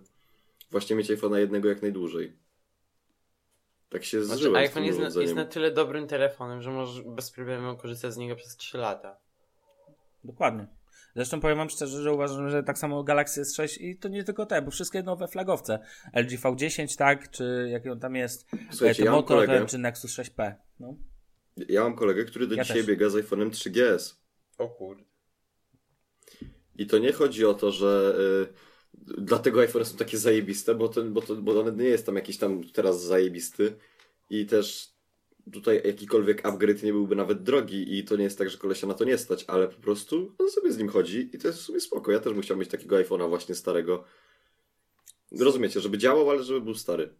[0.72, 2.34] właśnie mieć iPhone'a jednego jak najdłużej.
[3.90, 6.72] Tak się Znaczy, zżyłem z iPhone tym jest na, jest na tyle dobrym telefonem, że
[6.72, 9.18] możesz bez problemu korzystać z niego przez 3 lata.
[10.24, 10.68] Dokładnie.
[11.16, 14.46] Zresztą powiem wam szczerze, że uważam, że tak samo Galaxy S6 i to nie tylko
[14.46, 15.80] te, bo wszystkie nowe flagowce.
[16.14, 20.20] LG V10, tak, czy jaki on tam jest, Słuchajcie, e, ja Moto, ten, czy Nexus
[20.20, 20.54] 6P.
[20.80, 20.96] No.
[21.70, 22.88] ja mam kolegę, który do Ja dzisiaj też.
[22.88, 24.16] biega z iPhone'em 3GS.
[24.58, 25.04] O kurde.
[26.76, 28.16] I to nie chodzi o to, że
[28.50, 28.54] y,
[29.18, 32.38] dlatego iPhone są takie zajebiste, bo, to, bo, to, bo on nie jest tam jakiś
[32.38, 33.76] tam teraz zajebisty
[34.30, 34.93] i też
[35.52, 38.94] tutaj jakikolwiek upgrade nie byłby nawet drogi i to nie jest tak, że kolesia na
[38.94, 41.62] to nie stać, ale po prostu on sobie z nim chodzi i to jest w
[41.62, 42.12] sumie spoko.
[42.12, 44.04] Ja też bym chciał mieć takiego iPhone'a właśnie starego.
[45.40, 47.16] Rozumiecie, żeby działał, ale żeby był stary.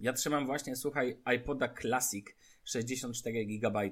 [0.00, 2.26] Ja trzymam właśnie, słuchaj, iPoda Classic
[2.64, 3.90] 64 GB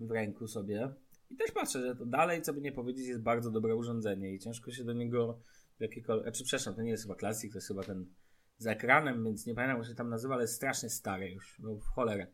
[0.00, 0.94] w ręku sobie
[1.30, 4.38] i też patrzę, że to dalej, co by nie powiedzieć, jest bardzo dobre urządzenie i
[4.38, 5.40] ciężko się do niego
[5.78, 6.24] w jakikolwiek...
[6.24, 8.06] Znaczy, przepraszam, to nie jest chyba Classic, to jest chyba ten
[8.58, 11.74] z ekranem, więc nie pamiętam, jak się tam nazywa, ale jest strasznie stary już, no
[11.74, 12.26] w cholerę.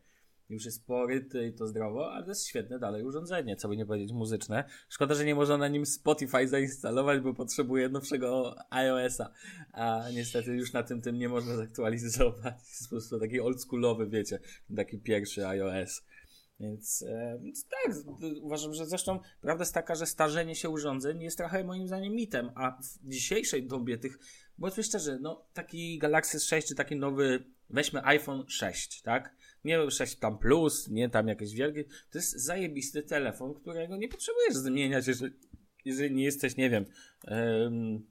[0.51, 3.85] Już jest poryty i to zdrowo, ale to jest świetne dalej urządzenie, co by nie
[3.85, 4.63] powiedzieć, muzyczne.
[4.89, 9.31] Szkoda, że nie można na nim Spotify zainstalować, bo potrzebuje nowszego iOS-a.
[9.73, 12.53] A niestety już na tym tym nie można zaktualizować.
[12.69, 14.39] Jest po prostu taki oldschoolowy, wiecie,
[14.75, 16.01] taki pierwszy iOS.
[16.59, 17.95] Więc, e, tak,
[18.41, 22.51] uważam, że zresztą prawda jest taka, że starzenie się urządzeń jest trochę moim zdaniem mitem,
[22.55, 24.19] a w dzisiejszej dobie tych,
[24.57, 29.35] bądźmy szczerzy, no taki Galaxy 6 czy taki nowy, weźmy iPhone 6, tak?
[29.63, 34.53] Nie 6 tam plus, nie tam jakieś wielkie, to jest zajebisty telefon, którego nie potrzebujesz
[34.55, 35.33] zmieniać, jeżeli,
[35.85, 36.85] jeżeli nie jesteś, nie wiem,
[37.27, 38.05] em,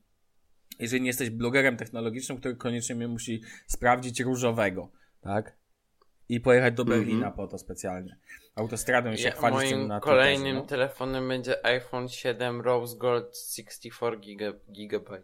[0.78, 5.56] jeżeli nie jesteś blogerem technologicznym, który koniecznie mnie musi sprawdzić różowego, tak?
[6.28, 7.00] I pojechać do Mhm.
[7.00, 8.16] Berlina po to specjalnie.
[8.54, 10.66] Autostradą się Ja, chwalić tym moim na kolejnym Twitterze, no.
[10.66, 15.22] telefonem będzie iPhone 7 Rose Gold 64 giga, GB.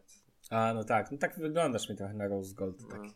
[0.51, 2.89] A, no tak, no tak wyglądasz mi trochę na Rose Gold.
[2.91, 3.09] Taki.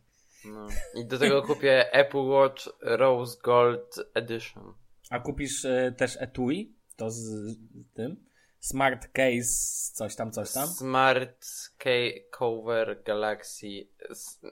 [0.45, 0.67] No.
[0.95, 4.75] I do tego kupię Apple Watch Rose Gold Edition.
[5.11, 7.57] A kupisz e, też etui, to z, z
[7.95, 8.17] tym,
[8.61, 10.69] Smart Case, coś tam, coś tam.
[10.69, 11.47] Smart
[11.79, 11.91] K-
[12.31, 13.67] Cover Galaxy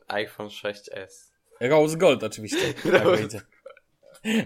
[0.07, 1.33] iPhone 6s.
[1.61, 3.41] Rose Gold oczywiście, tak Rose wyjdzie.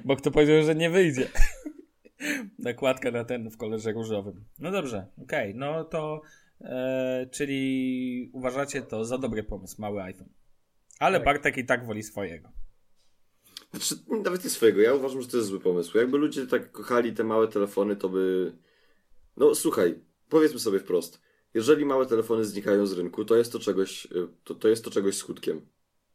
[0.05, 1.29] Bo kto powiedział, że nie wyjdzie.
[2.59, 4.45] Nakładka na ten w kolorze różowym.
[4.59, 6.23] No dobrze, okej, no to
[6.61, 10.29] e, czyli uważacie to za dobry pomysł, mały iPhone.
[11.03, 11.25] Ale Tak.
[11.25, 12.49] Bartek i tak woli swojego.
[13.71, 14.81] Znaczy, nawet nie swojego.
[14.81, 15.99] Ja uważam, że to jest zły pomysł.
[15.99, 18.53] Jakby ludzie tak kochali te małe telefony, to by.
[19.37, 19.95] No słuchaj,
[20.29, 21.21] powiedzmy sobie wprost.
[21.55, 24.09] Jeżeli małe telefony znikają z rynku, to jest to czegoś, y,
[24.45, 25.67] to, to jest to czegoś skutkiem.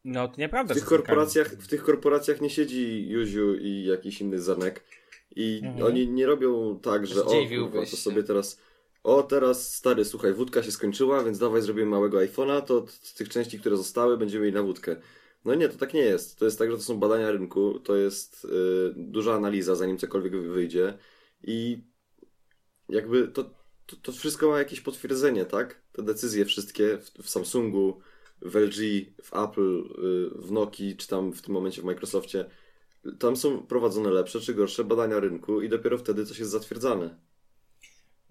[0.04, 0.74] No to nieprawda.
[0.74, 4.84] W tych korporacjach, w tych korporacjach nie siedzi Juziu i jakiś inny Zanek
[5.36, 5.86] i Mhm.
[5.86, 8.60] oni nie robią tak, że o Zdziwiłbyś kurwa, to sobie teraz
[9.02, 13.28] o teraz stary, słuchaj, wódka się skończyła, więc dawaj zrobimy małego iPhone'a, to z tych
[13.28, 14.96] części, które zostały, będziemy mieli na wódkę.
[15.44, 16.38] No nie, to tak nie jest.
[16.38, 18.48] To jest tak, że to są badania rynku, to jest y,
[18.96, 20.98] duża analiza, zanim cokolwiek wy- wyjdzie
[21.42, 21.84] i
[22.88, 23.44] jakby to,
[23.86, 25.82] to, to wszystko ma jakieś potwierdzenie, tak?
[25.92, 28.00] Te decyzje wszystkie w, w Samsungu,
[28.42, 28.76] w LG,
[29.22, 32.44] w Apple, y, w Nokii, czy tam w tym momencie w Microsoftie,
[33.18, 37.27] tam są prowadzone lepsze czy gorsze badania rynku i dopiero wtedy coś jest zatwierdzane.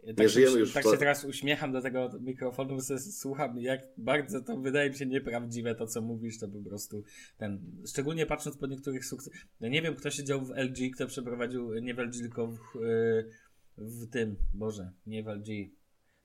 [0.07, 3.57] Tak, Nie się- żyjemy już tak to- się teraz uśmiecham do tego mikrofonu, se słucham,
[3.57, 7.03] jak bardzo to wydaje mi się nieprawdziwe, to co mówisz, to po prostu
[7.37, 11.73] ten, szczególnie patrząc po niektórych sukcesach, no nie wiem, kto siedział w LG, kto przeprowadził,
[11.73, 13.29] nie w LG, tylko w, yy,
[13.77, 15.47] w tym, Boże, nie w LG.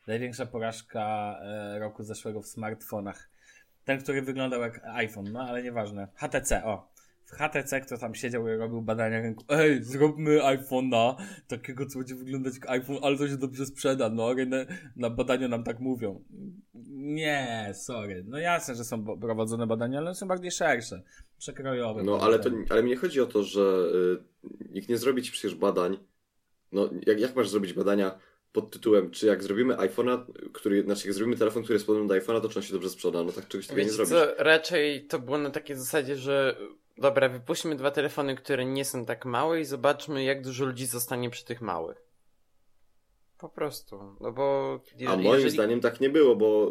[0.07, 3.31] Największa porażka e, roku zeszłego w smartfonach.
[3.85, 6.09] Ten, który wyglądał jak iPhone, no ale nieważne.
[6.14, 6.91] HTC, o.
[7.24, 9.44] W HTC kto tam siedział i robił badania rynku.
[9.48, 11.14] Ej, zróbmy iPhone'a,
[11.48, 14.35] takiego co będzie wyglądać jak iPhone, ale to się dobrze sprzeda, no.
[14.35, 14.56] Na,
[14.96, 16.24] na badaniu nam tak mówią.
[16.94, 18.24] Nie, sorry.
[18.26, 21.02] No jasne, że są prowadzone badania, ale są bardziej szersze.
[21.38, 22.02] Przekrojowe.
[22.02, 23.61] No, ale, to, ale mi nie chodzi o to, że
[24.44, 25.98] y, nikt nie zrobi ci przecież badań.
[26.72, 28.18] No, jak, jak masz zrobić badania
[28.52, 32.14] pod tytułem, czy jak zrobimy iPhone'a, który, znaczy jak zrobimy telefon, który jest podobny do
[32.14, 33.24] iPhone'a, to czy on się dobrze sprzeda?
[33.24, 34.12] No tak czegoś takiego nie zrobisz.
[34.12, 36.56] co, raczej to było na takiej zasadzie, że
[36.98, 41.31] dobra, wypuśćmy dwa telefony, które nie są tak małe i zobaczmy, jak dużo ludzi zostanie
[41.31, 42.02] przy tych małych.
[43.38, 44.16] Po prostu.
[44.20, 44.81] No bo.
[45.07, 46.70] A moim jeżeli- zdaniem tak nie było, bo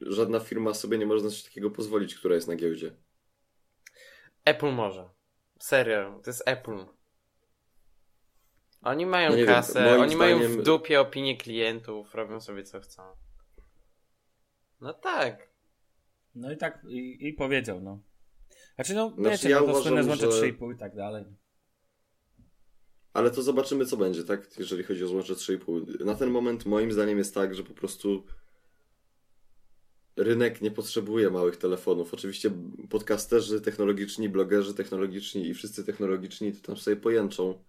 [0.00, 2.96] żadna firma sobie nie może na coś takiego pozwolić, która jest na giełdzie.
[4.44, 5.08] Apple może.
[5.60, 6.84] Serio, to jest Apple.
[8.82, 12.62] Oni mają No wiem, kasę, moim oni mają w zdaniem- dupie opinię klientów, robią sobie
[12.62, 13.02] co chcą.
[14.80, 15.48] No tak.
[16.34, 17.98] No i tak, i, i powiedział, no.
[18.78, 21.24] Znaczy, no, Znaczy, wiecie, ja no to słynne złącze że- 3,5 i tak dalej.
[23.12, 24.58] Ale to zobaczymy, co będzie, tak?
[24.58, 26.04] Jeżeli chodzi o złącze 3,5.
[26.04, 28.24] Na ten moment moim zdaniem jest tak, że po prostu
[30.16, 32.14] rynek nie potrzebuje małych telefonów.
[32.14, 32.50] Oczywiście
[32.90, 37.64] podcasterzy technologiczni, blogerzy technologiczni i wszyscy technologiczni to tam sobie pojęczą.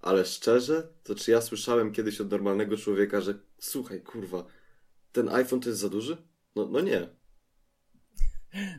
[0.00, 4.44] Ale szczerze, to czy ja słyszałem kiedyś od normalnego człowieka, że słuchaj, kurwa,
[5.12, 6.16] ten iPhone to jest za duży?
[6.56, 7.15] No, no nie.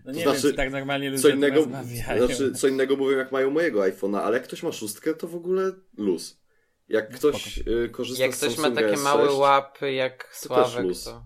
[0.05, 2.27] No nie znaczy, wiem, czy tak normalnie ludzie Co innego, rozmawiają.
[2.27, 5.35] znaczy, co innego mówią, jak mają mojego iPhone'a, ale jak ktoś ma szóstkę, to w
[5.35, 6.41] ogóle luz.
[6.89, 10.83] Jak No ktoś y, korzysta Jak z ktoś ma takie S6, małe łapy jak Sławek,
[10.83, 11.03] luz.
[11.03, 11.25] to...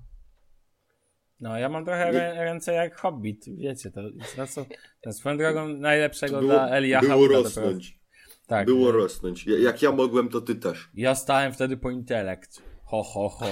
[1.40, 4.66] No, ja mam trochę Nie- rę- ręce jak hobbit, wiecie, to jest na co,
[5.02, 7.08] to swoją drogą najlepszego było, dla Eliacha.
[7.08, 8.00] było rosnąć.
[8.48, 8.66] Tak.
[8.66, 9.48] Było e, rosnąć.
[9.48, 10.90] Ja- Jak ja mogłem, to ty też.
[10.94, 12.62] Ja stałem wtedy po intelekt.
[12.92, 13.46] Ho, ho, ho.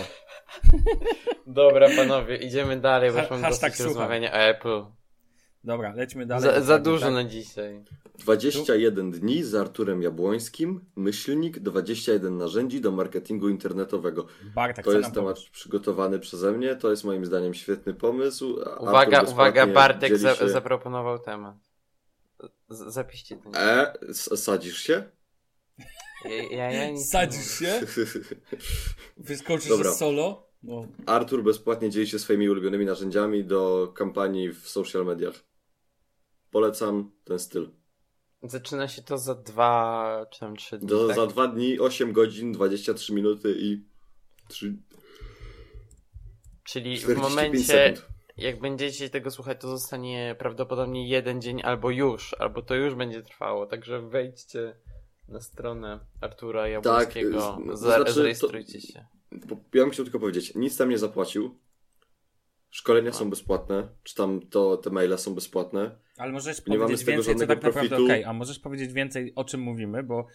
[1.47, 3.85] Dobra, panowie, idziemy dalej, bo już mam dosyć słucham.
[3.85, 4.85] rozmawiania o Apple.
[5.63, 6.43] Dobra, lećmy dalej.
[6.43, 7.13] Za, za Tak, dużo tak.
[7.13, 7.83] na dzisiaj.
[8.19, 14.25] 21 dni z Arturem Jabłońskim, myślnik 21 narzędzi do marketingu internetowego.
[14.55, 15.49] Bartek, To jest temat powiesz?
[15.49, 18.59] przygotowany przeze mnie, to jest moim zdaniem świetny pomysł.
[18.79, 20.49] Uwaga, Artur uwaga, Bartek za, się...
[20.49, 21.55] zaproponował temat.
[22.69, 23.49] Z, zapiszcie to.
[23.59, 25.03] E, s- sadzisz się?
[26.51, 27.81] Ja, ja, nic Sadzisz się?
[29.17, 29.91] Wyskoczysz Dobra.
[29.93, 30.49] z solo?
[30.63, 30.87] No.
[31.05, 35.43] Artur bezpłatnie dzieli się swoimi ulubionymi narzędziami do kampanii w social mediach.
[36.51, 37.69] Polecam ten styl.
[38.43, 40.87] Zaczyna się to za dwa czy tam trzy dni.
[40.87, 41.15] Do, tak?
[41.15, 43.85] Za dwa dni, 8 godzin, 23 minuty i
[44.47, 44.77] 3,
[46.63, 48.07] Czyli w 45 momencie, sekund.
[48.37, 53.21] jak będziecie tego słuchać, to zostanie prawdopodobnie jeden dzień albo już, albo to już będzie
[53.21, 53.65] trwało.
[53.65, 54.75] Także wejdźcie
[55.29, 59.05] na stronę Artura Jabłońskiego, Tak, z- znaczy to- zarejestrujcie się.
[59.31, 61.59] Bo Ja bym chciał tylko powiedzieć, nic tam nie zapłacił.
[62.69, 65.99] Szkolenia są bezpłatne, czy tam to te maile są bezpłatne.
[66.17, 68.05] Ale możesz Nie mamy powiedzieć z tego więcej, co tak naprawdę profitu.
[68.05, 70.25] okej, a możesz powiedzieć więcej, o czym mówimy, bo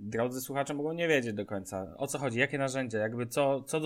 [0.00, 3.80] drodzy słuchacze mogą nie wiedzieć do końca, o co chodzi, jakie narzędzia, jakby co, co,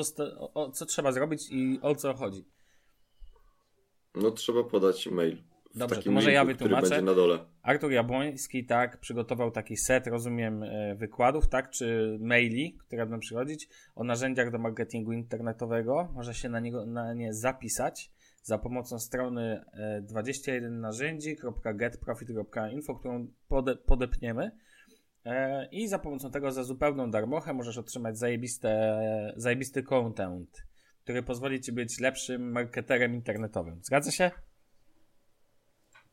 [0.54, 2.44] o, co trzeba zrobić i o co chodzi.
[4.14, 5.42] No trzeba podać mail.
[5.78, 6.96] Dobrze, to może ja linku, który wytłumaczę.
[7.62, 13.68] Artur Jabłoński, tak, przygotował taki set, rozumiem, e, wykładów, tak, czy maili, które będą przychodzić
[13.94, 16.08] o narzędziach do marketingu internetowego.
[16.14, 18.10] Można się na, niego, na nie zapisać
[18.42, 24.50] za pomocą strony e, 21narzędzi.getprofit.info, którą pode, podepniemy.
[25.24, 29.00] E, I za pomocą tego za zupełną darmochę możesz otrzymać zajebiste,
[29.36, 30.62] zajebisty content,
[31.04, 33.80] który pozwoli ci być lepszym marketerem internetowym.
[33.82, 34.30] Zgadza się?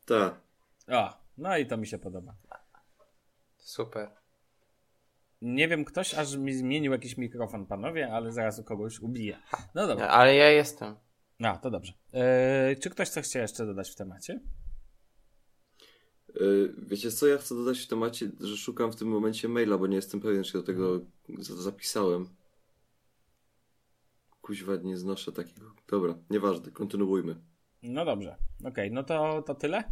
[0.06, 0.34] Tak.
[0.88, 2.34] O, no i to mi się podoba.
[3.58, 4.10] Super.
[5.42, 9.38] Nie wiem, ktoś aż mi zmienił jakiś mikrofon, panowie, ale zaraz u kogoś ubiję.
[9.74, 10.08] No dobra.
[10.08, 10.94] Ale ja jestem.
[11.44, 11.92] A, to dobrze.
[12.12, 14.40] Eee, czy ktoś coś chce jeszcze dodać w temacie?
[16.40, 19.86] Y, Wiecie co, ja chcę dodać w temacie, że szukam w tym momencie maila, bo
[19.86, 21.00] nie jestem pewien, czy do tego
[21.38, 22.28] za- zapisałem.
[24.42, 25.74] Kuźwa, nie znoszę takiego.
[25.88, 27.36] Dobra, nieważne, kontynuujmy.
[27.88, 28.36] No dobrze.
[28.64, 29.82] Okej, no to, to tyle?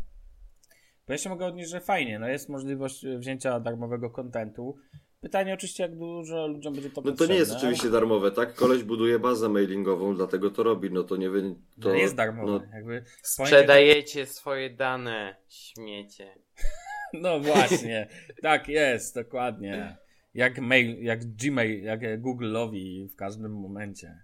[1.07, 4.76] Bo ja się mogę odnieść, że fajnie, no jest możliwość e, wzięcia darmowego kontentu.
[5.20, 7.34] Pytanie oczywiście, jak dużo ludziom będzie to No to potrzebne.
[7.34, 8.55] nie jest oczywiście darmowe, tak?
[8.55, 11.42] Koleś buduje bazę mailingową, dlatego to robi, no to nie wy...
[11.42, 12.53] To, To jest darmowe.
[12.53, 16.34] No, Jakby Sprzedajecie swoje dane, śmiecie.
[17.22, 18.09] No właśnie,
[18.42, 19.97] tak jest, dokładnie.
[20.34, 24.18] Jak mail, jak Gmail, jak Google'owi w każdym momencie.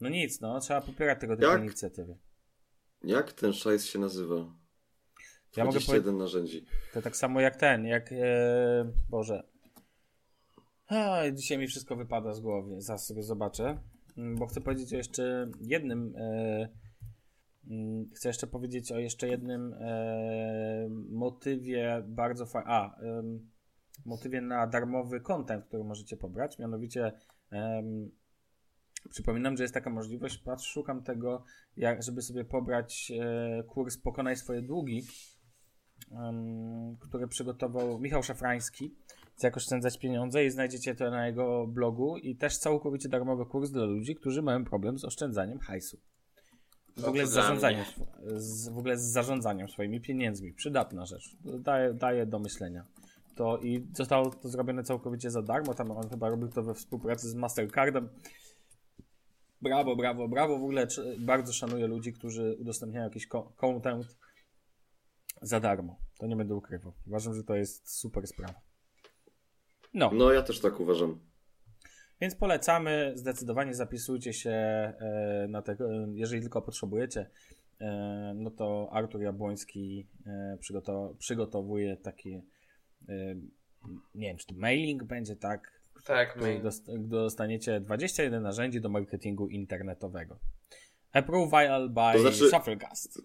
[0.00, 1.60] No nic, no, trzeba popierać tego typu Jak?
[1.60, 2.16] inicjatywy.
[3.04, 4.36] Jak ten szajs się nazywa?
[5.56, 6.64] Ja mogę 21 narzędzi.
[6.94, 9.42] To tak samo jak ten, jak, e, Boże,
[10.86, 13.78] A, dzisiaj mi wszystko wypada z głowy, zaraz sobie zobaczę.
[14.16, 16.14] Mm, Bo chcę powiedzieć o jeszcze jednym.
[17.70, 22.96] Mm, chcę jeszcze powiedzieć o jeszcze jednym e, motywie bardzo fa- A,
[24.06, 26.58] motywie na darmowy content, który możecie pobrać.
[26.58, 27.12] Mianowicie
[29.08, 30.38] przypominam, że jest taka możliwość.
[30.38, 31.44] Patrz, szukam tego,
[31.76, 35.02] jak, żeby sobie pobrać e, kurs Pokonaj swoje długi,
[36.12, 38.94] em, który przygotował Michał Szafrański
[39.42, 43.84] jak oszczędzać pieniądze i znajdziecie to na jego blogu i też całkowicie darmowy kurs dla
[43.84, 45.98] ludzi, którzy mają problem z oszczędzaniem hajsu.
[46.96, 47.84] W ogóle, z zarządzaniem,
[48.36, 50.52] z, w ogóle z zarządzaniem swoimi pieniędzmi.
[50.52, 51.36] Przydatna rzecz.
[51.60, 52.84] Daje, daje do myślenia.
[53.34, 55.74] To i zostało to zrobione całkowicie za darmo.
[55.74, 58.08] Tam on chyba robił to we współpracy z Mastercardem.
[59.62, 60.58] Brawo, brawo, brawo.
[60.58, 60.86] W ogóle
[61.18, 64.16] bardzo szanuję ludzi, którzy udostępniają jakiś content
[65.42, 65.96] za darmo.
[66.18, 66.92] To nie będę ukrywał.
[67.06, 68.60] Uważam, że to jest super sprawa.
[69.94, 71.20] No, No, ja też tak uważam.
[72.20, 73.12] więc polecamy.
[73.14, 75.76] Zdecydowanie zapisujcie się e, na te, e,
[76.14, 77.30] jeżeli tylko potrzebujecie.
[77.80, 80.06] E, no to Artur Jabłoński
[80.60, 82.42] przygotow- przygotowuje taki,
[84.14, 85.79] nie wiem, czy to mailing będzie, tak?
[86.04, 86.62] Tak, my.
[86.98, 90.38] dostaniecie 21 narzędzi do marketingu internetowego.
[91.12, 93.22] Approval by To znaczy- Shufflecast.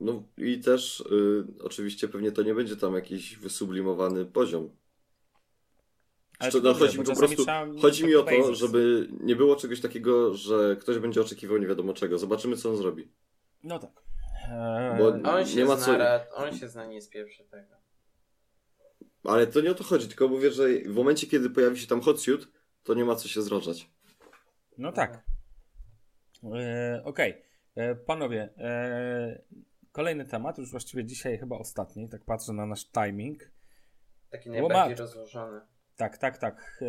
[0.00, 4.76] No i też y, oczywiście pewnie to nie będzie tam jakiś wysublimowany poziom.
[6.38, 7.44] Ale no, chodzi mi po prostu,
[7.82, 11.92] chodzi mi o to, żeby nie było czegoś takiego, że ktoś będzie oczekiwał nie wiadomo
[11.92, 12.18] czego.
[12.18, 13.12] Zobaczymy, co on zrobi.
[13.62, 13.90] No tak.
[14.98, 17.74] Bo- On się Nie ma zna, co- rad- on się zna nie z pierwszy tego.
[19.24, 22.00] Ale to nie o to chodzi, tylko mówię, że w momencie, kiedy pojawi się tam
[22.00, 22.48] hot suit,
[22.82, 23.90] to nie ma co się zrożać.
[24.78, 25.24] No tak.
[26.54, 27.42] E, Okej.
[27.76, 29.42] E, Panowie, e,
[29.92, 33.50] kolejny temat, już właściwie dzisiaj chyba ostatni, tak patrzę na nasz timing.
[34.30, 34.68] Taki Łomat.
[34.68, 35.60] najbardziej rozłożony.
[35.96, 36.82] Tak, tak, tak.
[36.82, 36.86] E,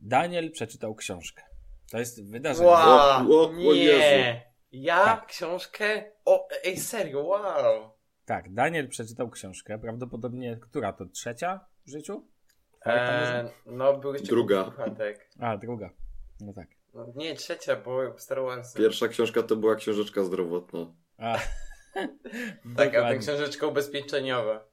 [0.00, 1.42] Daniel przeczytał książkę.
[1.90, 2.68] To jest wydarzenie.
[2.68, 3.32] Wow!
[3.32, 3.74] O, o, o nie!
[3.74, 4.40] Jezu.
[4.72, 5.04] Ja?
[5.04, 5.26] Tak.
[5.26, 6.12] Książkę?
[6.24, 7.91] O, ej, serio, wow!
[8.24, 9.78] Tak, Daniel przeczytał książkę.
[9.78, 12.28] Prawdopodobnie, która to trzecia w życiu?
[12.80, 13.38] Czwarta może?
[13.38, 14.64] E, no, był jeszcze Druga.
[14.64, 15.30] Puchatek.
[15.38, 15.90] A, druga.
[16.40, 16.68] No tak.
[16.94, 18.74] No, nie, trzecia, bo Star Wars.
[18.74, 20.94] Pierwsza książka to była książeczka zdrowotna.
[21.18, 21.38] A,
[22.76, 24.68] Tak, a tę książeczkę ubezpieczeniowa.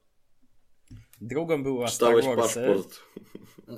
[1.20, 2.60] Drugą była Star Czytałeś Warsy.
[2.60, 3.00] paszport.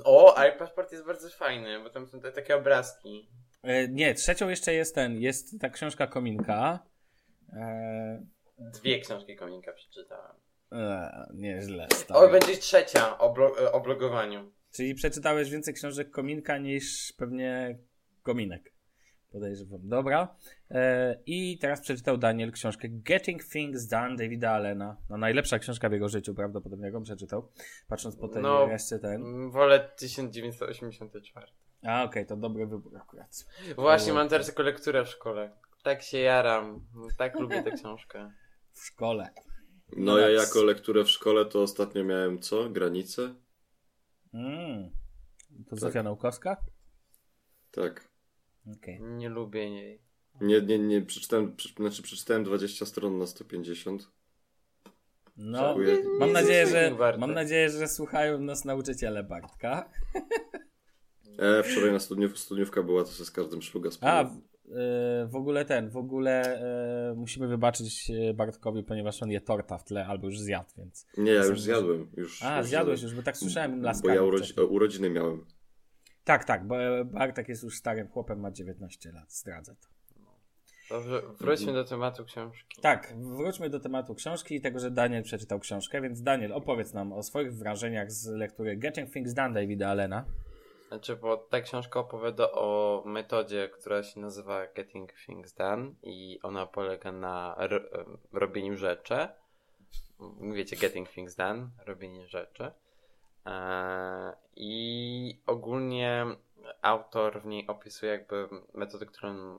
[0.04, 3.28] O, ale paszport jest bardzo fajny, bo tam są te, takie obrazki.
[3.62, 6.78] E, nie, trzecią jeszcze jest ten, jest ta książka Kominka.
[7.52, 8.26] E,
[8.70, 10.36] Dwie książki kominka przeczytałem.
[10.72, 11.86] e, nieźle.
[11.90, 12.32] O, stary.
[12.32, 14.52] będzie trzecia o, blo- e, o blogowaniu.
[14.72, 17.78] Czyli przeczytałeś więcej książek Kominka niż pewnie
[18.22, 18.72] Kominek.
[19.32, 19.80] Podejrzewam.
[19.88, 20.36] Dobra.
[20.70, 24.96] E, I teraz przeczytał Daniel książkę Getting Things Done Davida Allena.
[25.10, 27.48] No, najlepsza książka w jego życiu, prawdopodobnie, jaką przeczytał.
[27.88, 28.66] Patrząc po tej No.
[28.66, 29.50] reszcie ten.
[29.50, 31.46] Wolę 1984.
[31.86, 33.44] A, okej, to dobry wybór akurat.
[33.76, 35.50] Właśnie, mam teraz tylko lekturę w szkole.
[35.82, 36.86] Tak się jaram.
[37.18, 38.30] Tak lubię tę książkę.
[38.72, 39.30] W szkole.
[39.96, 42.70] No ja jako lekturę w szkole to ostatnio miałem co?
[42.70, 43.34] Granicę?
[44.34, 44.90] Mm.
[45.64, 45.78] To Tak.
[45.78, 46.56] Zofia Naukowska?
[47.70, 48.08] Tak.
[48.76, 49.00] Okej.
[49.02, 50.02] Nie lubię jej.
[50.40, 54.10] Nie, nie, nie, przeczytałem, prze, znaczy przeczytałem 20 stron na 150.
[55.36, 56.02] No, Dziękuję.
[56.18, 57.20] mam nadzieję, że, warte.
[57.20, 59.90] mam nadzieję, że słuchają nas nauczyciele Bartka.
[61.38, 64.42] E, wczoraj na studniów, studniówka była, to sobie z każdym szluga A, spróbował.
[64.72, 66.60] W, e, w ogóle ten, w ogóle
[67.10, 71.06] e, musimy wybaczyć e, Bartkowi, ponieważ on je torta w tle, albo już zjadł, więc...
[71.16, 72.10] Nie, ja już zjadłem.
[72.16, 73.10] Już, A, już zjadłeś zjadłem.
[73.10, 75.44] już, bo tak słyszałem Bo laskami ja urodzi, urodziny miałem.
[76.24, 79.88] Tak, tak, bo Bartek jest już starym chłopem, ma 19 lat, zdradzę to.
[80.90, 82.80] Dobrze, wróćmy do tematu książki.
[82.80, 87.12] Tak, wróćmy do tematu książki i tego, że Daniel przeczytał książkę, więc Daniel, opowiedz nam
[87.12, 90.24] o swoich wrażeniach z lektury Getting Things Done Davida Allena.
[90.92, 96.66] Znaczy, bo ta książka opowiada o metodzie, która się nazywa Getting Things Done i ona
[96.66, 97.56] polega na
[98.32, 99.28] robieniu rzeczy.
[100.40, 102.72] Wiecie, Getting Things Done, robienie rzeczy.
[103.44, 106.26] Eee, I ogólnie
[106.82, 109.58] autor w niej opisuje jakby metodę, którą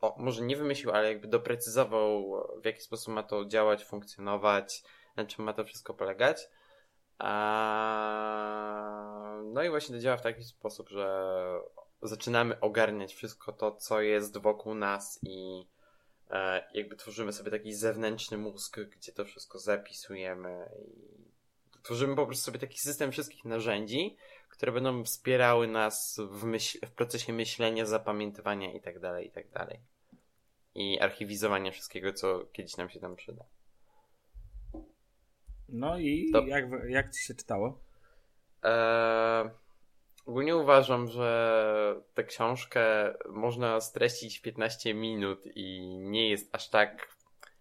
[0.00, 4.84] o, może nie wymyślił, ale jakby doprecyzował w jaki sposób ma to działać, funkcjonować,
[5.16, 6.48] na czym ma to wszystko polegać.
[9.52, 11.34] No i właśnie to działa w taki sposób, że
[12.02, 15.66] zaczynamy ogarniać wszystko to, co jest wokół nas i
[16.30, 22.44] e, jakby tworzymy sobie taki zewnętrzny mózg, gdzie to wszystko zapisujemy i tworzymy po prostu
[22.44, 24.16] sobie taki system wszystkich narzędzi,
[24.48, 29.78] które będą wspierały nas w, myśl, w procesie myślenia, zapamiętywania itd., itd.
[30.74, 33.44] I archiwizowania wszystkiego, co kiedyś nam się tam przyda.
[35.72, 37.80] No i To- jak, jak ci się czytało?
[38.62, 39.50] Eee,
[40.26, 47.08] Ogólnie uważam, że tę książkę można streścić w 15 minut i nie jest aż tak.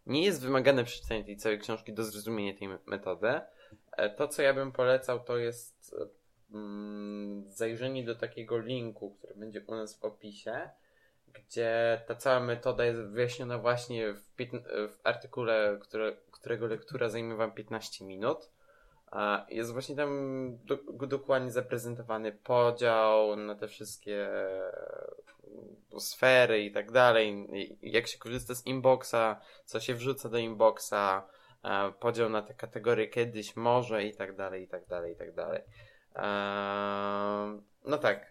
[0.06, 3.42] Nie jest wymagane przeczytanie tej całej książki do zrozumienia tej metody.
[3.92, 5.96] E, to, co ja bym polecał, to jest
[6.54, 10.70] mm, zajrzenie do takiego linku, który będzie u nas w opisie,
[11.34, 14.22] gdzie ta cała metoda jest wyjaśniona właśnie w,
[14.68, 18.50] w artykule, które, którego lektura zajmie Wam 15 minut.
[19.50, 20.12] Jest właśnie tam
[20.66, 27.48] do, dokładnie zaprezentowany podział na te wszystkie e, sfery i tak dalej,
[27.82, 31.24] jak się korzysta z inboxa, co się wrzuca do inboxa,
[31.64, 35.34] e, podział na te kategorie kiedyś może i tak dalej, i tak dalej, i tak
[35.34, 35.62] dalej.
[36.16, 38.31] E, no tak.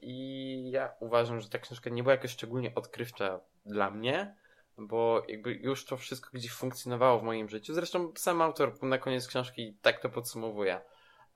[0.00, 4.34] I ja uważam, że ta książka nie była jakoś szczególnie odkrywcza dla mnie,
[4.78, 7.74] bo jakby już to wszystko gdzieś funkcjonowało w moim życiu.
[7.74, 10.80] Zresztą sam autor na koniec książki tak to podsumowuje,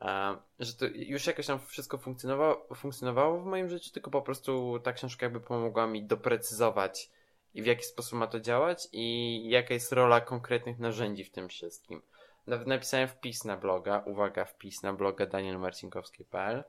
[0.01, 4.81] e, że to już jakoś tam wszystko funkcjonowało, funkcjonowało w moim życiu, tylko po prostu
[4.83, 7.11] ta książka jakby pomogła mi doprecyzować
[7.55, 11.49] i w jaki sposób ma to działać i jaka jest rola konkretnych narzędzi w tym
[11.49, 12.03] wszystkim.
[12.47, 16.65] Nawet napisałem wpis na bloga, uwaga, wpis na bloga danielmarcinkowski.pl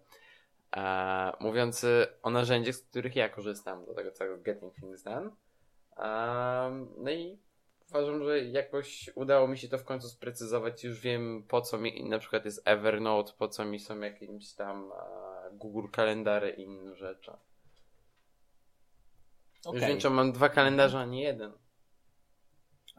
[0.76, 5.30] e, mówiący o narzędziach, z których ja korzystam do tego całego Getting Things Done
[5.98, 7.40] Um, no i
[7.90, 10.84] uważam, że jakoś udało mi się to w końcu sprecyzować.
[10.84, 14.92] Już wiem po co mi na przykład jest Evernote, po co mi są jakieś tam
[15.52, 17.32] Google kalendary i inne rzeczy.
[19.66, 19.80] Okay.
[19.80, 21.52] Już wiem, czy mam dwa kalendarze, a nie jeden.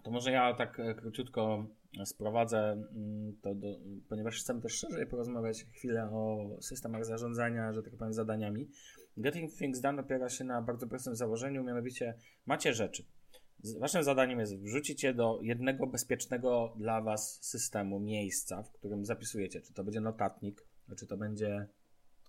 [0.03, 1.67] To może ja tak e, króciutko
[2.05, 3.79] sprowadzę mm, to, do,
[4.09, 8.69] ponieważ chcemy też szerzej porozmawiać chwilę o systemach zarządzania, że tak powiem, zadaniami.
[9.17, 12.15] Getting Things Done opiera się na bardzo prostym założeniu, mianowicie
[12.47, 13.05] macie rzeczy.
[13.81, 19.61] Waszym zadaniem jest wrzucić je do jednego bezpiecznego dla Was systemu, miejsca, w którym zapisujecie.
[19.61, 20.67] Czy to będzie notatnik,
[20.99, 21.67] czy to będzie,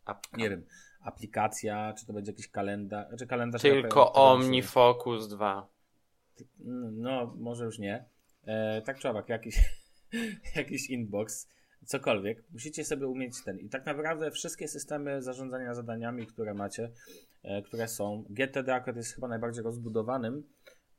[0.05, 0.37] Apka.
[0.37, 0.65] nie wiem,
[1.01, 3.07] aplikacja, czy to będzie jakiś kalendarz.
[3.19, 5.76] Czy kalendarz Tylko OmniFocus 2.
[6.91, 8.05] No, może już nie.
[8.45, 9.59] E, tak czy owak, jakiś,
[10.55, 11.47] jakiś inbox
[11.85, 13.59] cokolwiek, musicie sobie umieć ten.
[13.59, 16.91] I tak naprawdę wszystkie systemy zarządzania zadaniami, które macie,
[17.43, 20.43] e, które są, GTD akurat jest chyba najbardziej rozbudowanym,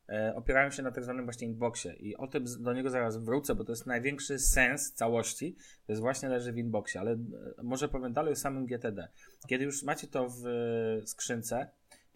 [0.09, 1.93] e, opierają się na tak zwanym właśnie inboxie.
[1.93, 5.57] I o tym do niego zaraz wrócę, bo to jest największy sens całości.
[5.87, 7.19] To jest właśnie leży w inboxie, ale e,
[7.63, 9.09] może powiem dalej o samym GTD.
[9.49, 11.71] Kiedy już macie to w e, skrzynce,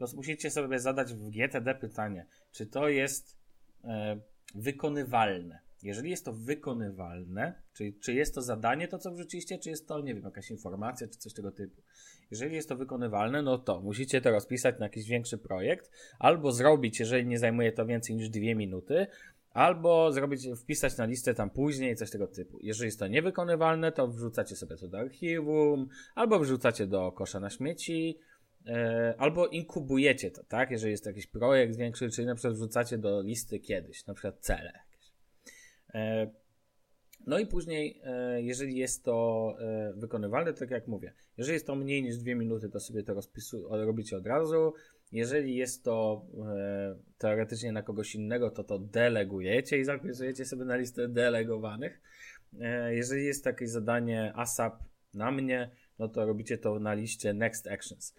[0.07, 3.37] to musicie sobie zadać w GTD pytanie, czy to jest
[3.85, 4.21] e,
[4.55, 5.59] wykonywalne.
[5.83, 10.01] Jeżeli jest to wykonywalne, czyli czy jest to zadanie, to co wrzuciliście, czy jest to,
[10.01, 11.83] nie wiem, jakaś informacja, czy coś tego typu.
[12.31, 17.01] Jeżeli jest to wykonywalne, no to musicie to rozpisać na jakiś większy projekt, albo zrobić,
[17.01, 19.07] jeżeli nie zajmuje to więcej niż dwie minuty,
[19.51, 22.59] albo zrobić, wpisać na listę tam później, coś tego typu.
[22.63, 27.51] Jeżeli jest to niewykonywalne, to wrzucacie sobie to do archiwum, albo wrzucacie do kosza na
[27.51, 28.19] śmieci,
[29.19, 30.71] albo inkubujecie to, tak?
[30.71, 34.39] Jeżeli jest to jakiś projekt większy, czyli na przykład wrzucacie do listy kiedyś, na przykład
[34.41, 34.73] cele
[35.95, 36.31] E,
[37.27, 41.75] no i później, e, jeżeli jest to e, wykonywalne, tak jak mówię, jeżeli jest to
[41.75, 43.21] mniej niż dwie minuty, to sobie to
[43.71, 44.73] robicie od razu.
[45.13, 46.27] Jeżeli jest to
[47.19, 52.01] teoretycznie na kogoś innego, to to delegujecie i zapisujecie sobie na listę delegowanych.
[52.91, 54.83] Jeżeli jest takie zadanie ASAP
[55.15, 58.15] na mnie, no to robicie to na liście Next Actions.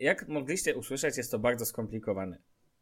[0.00, 2.38] Jak mogliście usłyszeć, jest to bardzo skomplikowane.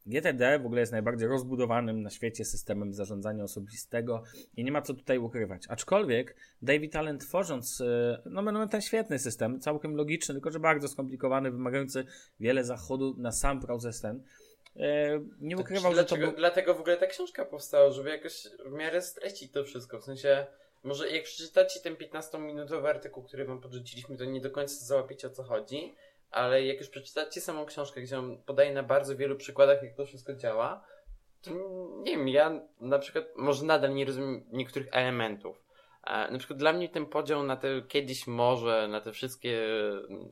[0.06, 4.22] GTD w ogóle jest najbardziej rozbudowanym na świecie systemem zarządzania osobistego
[4.56, 5.62] i nie ma co tutaj ukrywać.
[5.68, 10.88] Aczkolwiek David Allen tworząc, e, no będą ten świetny system, całkiem logiczny, tylko że bardzo
[10.88, 12.04] skomplikowany, wymagający
[12.40, 14.22] wiele zachodu na sam proces ten,
[14.76, 16.32] e, nie ukrywał, że to był...
[16.32, 20.46] Dlatego w ogóle ta książka powstała, żeby jakoś w miarę streścić to wszystko, w sensie...
[20.82, 25.30] Może jak przeczytacie ten 15-minutowy artykuł, który wam podrzuciliśmy, to nie do końca załapiecie o
[25.30, 25.94] co chodzi,
[26.30, 30.06] ale jak już przeczytacie samą książkę, gdzie on podaje na bardzo wielu przykładach, jak to
[30.06, 30.84] wszystko działa,
[31.42, 31.50] to
[32.02, 35.64] nie wiem, ja na przykład może nadal nie rozumiem niektórych elementów.
[36.30, 39.62] Na przykład dla mnie ten podział na te kiedyś może, na te wszystkie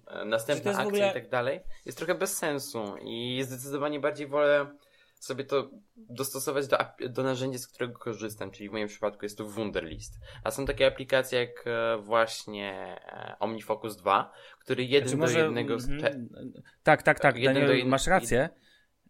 [0.06, 1.10] e, następne akcje ogóle...
[1.10, 4.66] i tak dalej, jest trochę bez sensu i zdecydowanie bardziej wolę
[5.18, 6.76] sobie to dostosować do,
[7.08, 10.20] do narzędzia, z którego korzystam, czyli w moim przypadku jest to Wunderlist.
[10.44, 15.74] A są takie aplikacje jak e, właśnie e, OmniFocus 2, który jeden znaczy, do jednego...
[15.74, 16.28] Mm,
[16.82, 17.86] tak, tak, tak, Daniel, jed...
[17.86, 18.48] masz rację.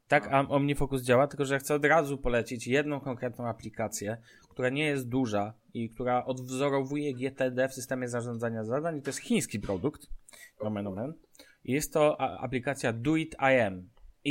[0.08, 4.16] Tak, a OmniFocus działa, tylko że chcę od razu polecić jedną konkretną aplikację,
[4.48, 9.20] która nie jest duża i która odwzorowuje GTD w systemie zarządzania zadań i to jest
[9.20, 10.06] chiński produkt,
[10.64, 11.12] nomen omen.
[11.64, 13.34] I jest to aplikacja Do It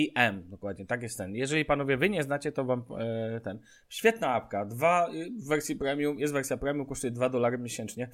[0.03, 0.11] IM.
[0.35, 1.35] IM, dokładnie, tak jest ten.
[1.35, 3.59] Jeżeli panowie wy nie znacie, to wam e, ten.
[3.89, 4.65] Świetna apka.
[4.65, 8.09] Dwa y, w wersji premium, jest wersja premium, kosztuje 2 dolary miesięcznie.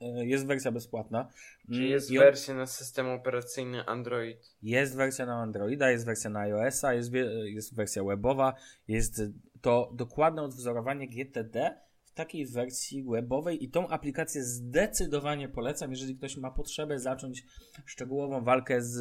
[0.00, 1.28] E, jest wersja bezpłatna.
[1.70, 4.38] Czy Mm, jest i on- wersja na system operacyjny Android?
[4.62, 8.54] Jest wersja na Androida, jest wersja na iOS-a, jest, wie- jest wersja webowa,
[8.88, 9.22] jest
[9.60, 11.74] to dokładne odwzorowanie GTD
[12.04, 17.44] w takiej wersji webowej i tą aplikację zdecydowanie polecam, jeżeli ktoś ma potrzebę zacząć
[17.86, 18.96] szczegółową walkę z,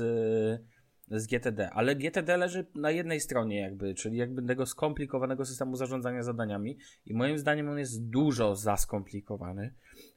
[1.19, 1.69] z GTD.
[1.69, 7.13] Ale GTD leży na jednej stronie jakby, czyli jakby tego skomplikowanego systemu zarządzania zadaniami i
[7.13, 9.73] moim zdaniem on jest dużo za skomplikowany.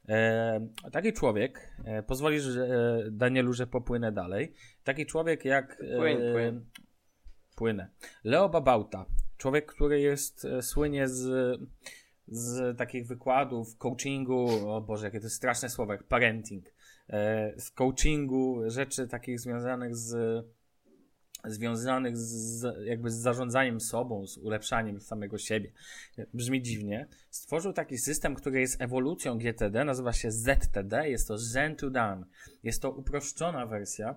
[0.09, 2.67] E, taki człowiek, e, pozwolisz e,
[3.11, 5.81] Danielu, że popłynę dalej, taki człowiek jak...
[5.81, 6.65] e, Płyń, płyń.
[7.55, 7.89] Płynę.
[8.23, 9.05] Leo Babauta,
[9.37, 11.59] człowiek, który jest, e, słynie z,
[12.27, 16.65] z takich wykładów, coachingu, o Boże, jakie to jest straszne słowo, jak parenting,
[17.09, 20.45] e, z coachingu, rzeczy takich związanych z
[21.47, 25.71] związanych z, jakby z zarządzaniem sobą, z ulepszaniem samego siebie.
[26.33, 27.07] Brzmi dziwnie.
[27.29, 32.25] Stworzył taki system, który jest ewolucją GTD, nazywa się ZTD, jest to Zen to Done.
[32.63, 34.15] Jest to uproszczona wersja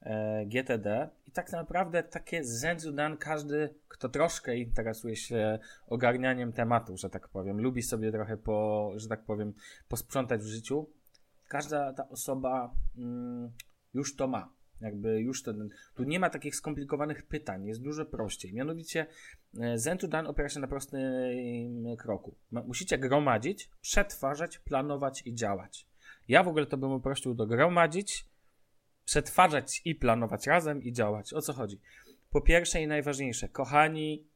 [0.00, 6.52] e, GTD i tak naprawdę takie Zen to Done każdy, kto troszkę interesuje się ogarnianiem
[6.52, 9.54] tematu, że tak powiem, lubi sobie trochę po, że tak powiem,
[9.88, 10.86] posprzątać w życiu,
[11.48, 13.50] każda ta osoba mm,
[13.94, 14.55] już to ma.
[14.80, 18.54] Jakby już ten, tu nie ma takich skomplikowanych pytań, jest dużo prościej.
[18.54, 19.06] Mianowicie
[19.60, 21.00] e, Zen to opiera się na prostym
[21.98, 22.34] kroku.
[22.50, 25.86] Musicie gromadzić, przetwarzać, planować i działać.
[26.28, 28.26] Ja w ogóle to bym uprościł do gromadzić,
[29.04, 31.32] przetwarzać i planować razem i działać.
[31.32, 31.80] O co chodzi?
[32.30, 34.26] Po pierwsze i najważniejsze, kochani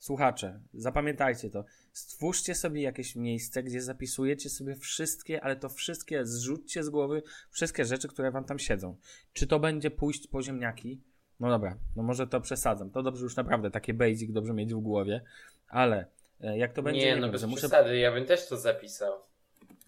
[0.00, 1.64] słuchacze, zapamiętajcie to.
[1.92, 7.84] Stwórzcie sobie jakieś miejsce, gdzie zapisujecie sobie wszystkie, ale to wszystkie zrzućcie z głowy, wszystkie
[7.84, 8.96] rzeczy, które wam tam siedzą.
[9.32, 11.00] Czy to będzie pójść po ziemniaki?
[11.40, 12.90] No dobra, no może to przesadzam.
[12.90, 15.20] To dobrze już naprawdę takie basic dobrze mieć w głowie,
[15.68, 16.06] ale
[16.40, 17.56] e, jak to będzie, nie, nie no bez muszę...
[17.68, 19.12] przesady, ja bym też to zapisał.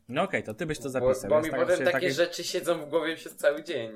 [0.09, 1.31] No okej, to ty byś to Bo, zapisał.
[1.31, 3.91] bo Ja mi staram potem takie takie- rzeczy siedzą w głowie przez cały dzień.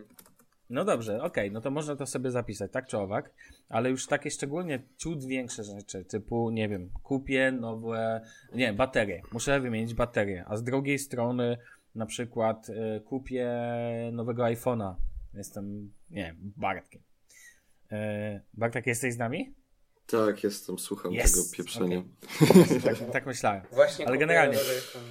[0.71, 3.31] No dobrze, okej, no to można to sobie zapisać, tak czy owak,
[3.69, 8.21] ale już takie szczególnie ciut większe rzeczy, typu, nie wiem, kupię nowe,
[8.55, 11.59] nie baterie, muszę wymienić baterię, a z drugiej strony
[11.95, 13.51] na przykład y, kupię
[14.13, 14.95] nowego iPhone'a,
[15.35, 17.03] jestem, nie wiem, Bartkiem.
[17.93, 17.97] Y,
[18.55, 19.55] Bartek, jesteś z nami?
[20.07, 22.03] Tak, jestem, słucham Yes, tego pieprzenia.
[22.85, 23.63] Tak, tak myślałem.
[23.73, 25.03] Właśnie Ale generalnie- nowy iPhone.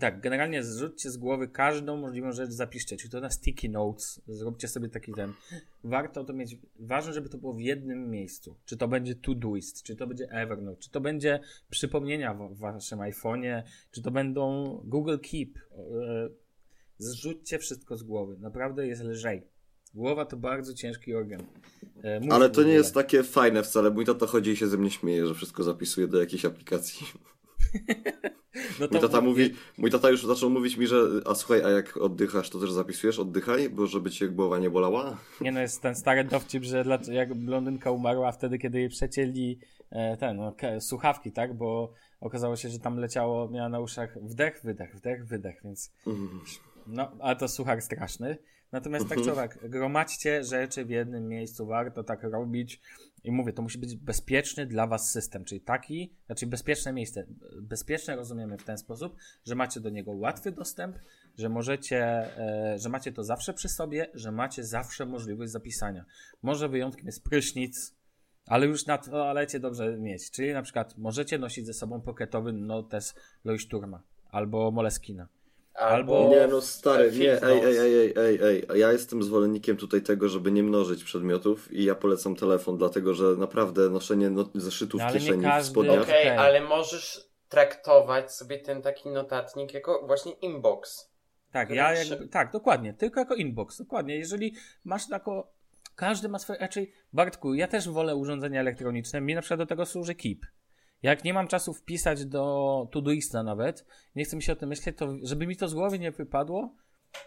[0.00, 4.68] Tak, generalnie zrzućcie z głowy każdą możliwą rzecz, zapiszcie, czy to na sticky notes, zróbcie
[4.68, 5.32] sobie taki ten.
[5.84, 8.56] Warto to mieć, ważne, żeby to było w jednym miejscu.
[8.64, 11.40] Czy to będzie Todoist, czy to będzie Evernote, czy to będzie
[11.70, 15.58] przypomnienia w, waszym iPhone'ie, czy to będą Google Keep.
[15.58, 16.28] E,
[17.00, 19.42] Zrzućcie wszystko z głowy, naprawdę jest lżej.
[19.94, 21.40] Głowa to bardzo ciężki organ.
[22.04, 23.90] E, Ale to nie jest takie fajne wcale.
[23.90, 27.06] Mój tata chodzi i się ze mnie śmieje, że wszystko zapisuje do jakiejś aplikacji.
[28.80, 31.96] No Mój tata mówi, mój tata już zaczął mówić mi, że a słuchaj, a jak
[31.96, 35.16] oddychasz, to też zapisujesz, oddychaj, bo żeby cię głowa nie bolała.
[35.40, 39.58] Nie no, jest ten stary dowcip, że jak blondynka umarła wtedy, kiedy jej przecięli
[39.90, 41.54] e, ten, no, słuchawki, tak?
[41.54, 46.40] Bo okazało się, że tam leciało, miała na uszach wdech, wydech, wdech, wydech, więc Mhm.
[46.86, 48.38] no, ale to suchar straszny.
[48.72, 52.80] Natomiast tak czy owak, gromadźcie rzeczy w jednym miejscu, warto tak robić.
[53.24, 57.26] I mówię, to musi być bezpieczny dla was system, czyli taki, znaczy bezpieczne miejsce.
[57.62, 59.16] Bezpieczne rozumiemy w ten sposób,
[59.46, 60.98] że macie do niego łatwy dostęp,
[61.38, 61.98] że możecie,
[62.38, 66.04] e, że macie to zawsze przy sobie, że macie zawsze możliwość zapisania.
[66.42, 67.94] Może wyjątkiem jest prysznic,
[68.46, 70.30] ale już na toalecie dobrze mieć.
[70.30, 73.14] Czyli na przykład możecie nosić ze sobą pocketowy notes
[73.44, 75.28] Leuchtturma albo Moleskina.
[75.78, 78.80] Albo- Nie no stary, nie, ej, ej, ej, ej, ej, ej.
[78.80, 83.24] Ja jestem zwolennikiem tutaj tego, żeby nie mnożyć przedmiotów i ja polecam telefon, dlatego że
[83.24, 86.02] naprawdę noszenie no, zeszytów No, w kieszeni, w każdy- spodniach.
[86.02, 86.36] Okej, Okej.
[86.38, 91.10] ale możesz traktować sobie ten taki notatnik jako właśnie inbox.
[91.52, 94.16] Tak, ja jakby, tak, dokładnie, tylko jako inbox, dokładnie.
[94.16, 94.54] Jeżeli
[94.84, 95.52] masz jako,
[95.96, 99.86] każdy ma swoje, raczej, Bartku, ja też wolę urządzenia elektroniczne, mi na przykład do tego
[99.86, 100.38] służy Keep.
[101.02, 103.86] Jak nie mam czasu wpisać do Todoista nawet,
[104.16, 106.74] nie chcę mi się o tym myśleć, to żeby mi to z głowy nie wypadło,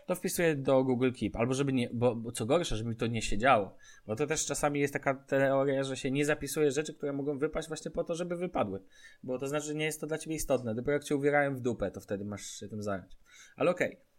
[0.06, 1.36] to wpisuję do Google Keep.
[1.36, 3.76] Albo żeby nie, bo, bo co gorsza, żeby mi to nie siedziało.
[4.08, 7.68] Bo to też czasami jest taka teoria, że się nie zapisuje rzeczy, które mogą wypaść
[7.68, 8.82] właśnie po to, żeby wypadły.
[9.24, 10.76] Bo to znaczy, że nie jest to dla ciebie istotne.
[10.76, 13.18] Dopiero jak cię uwierają w dupę, to wtedy masz się tym zająć.
[13.56, 13.92] Ale okej.
[13.92, 14.11] Y,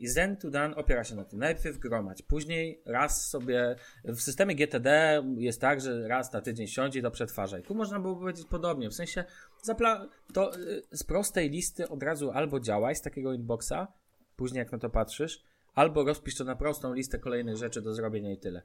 [0.00, 1.38] I Zen to Done opiera się na tym.
[1.38, 3.76] Najpierw gromadź, później raz sobie.
[4.04, 7.62] W systemie GTD jest tak, że raz na tydzień siądź i to przetwarzaj.
[7.62, 8.90] Tu można było powiedzieć podobnie.
[8.90, 9.24] W sensie
[9.64, 13.88] zapla- to y, z prostej listy od razu albo działaj z takiego inboxa,
[14.36, 15.42] później jak na to patrzysz,
[15.74, 18.62] albo rozpisz to na prostą listę kolejnych rzeczy do zrobienia i tyle.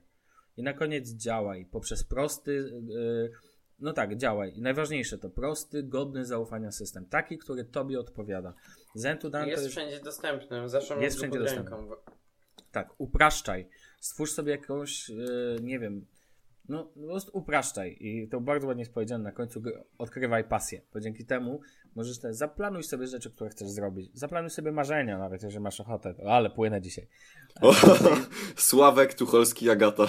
[0.57, 3.31] I na koniec działaj poprzez prosty, y,
[3.79, 4.57] no tak, działaj.
[4.57, 7.05] I najważniejsze to prosty, godny zaufania system.
[7.05, 8.53] Taki, który tobie odpowiada.
[8.95, 9.75] Dan to Jest jest...
[9.75, 11.77] wszędzie dostępny, zawsze Jest wszędzie pod dostępny.
[11.77, 11.95] ręką.
[12.71, 13.69] Tak, upraszczaj.
[13.99, 16.05] Stwórz sobie jakąś, yy, nie wiem,
[16.69, 17.97] no po prostu upraszczaj.
[17.99, 19.61] I to bardzo ładnie jest powiedziane na końcu,
[19.97, 20.81] odkrywaj pasję.
[20.93, 21.61] Bo dzięki temu
[21.95, 24.11] możesz też, zaplanuj sobie rzeczy, które chcesz zrobić.
[24.13, 26.13] Zaplanuj sobie marzenia nawet, jeżeli masz ochotę.
[26.23, 27.07] O, ale płynę dzisiaj.
[27.61, 27.73] O,
[28.55, 30.07] Sławek, Tucholski, Agata.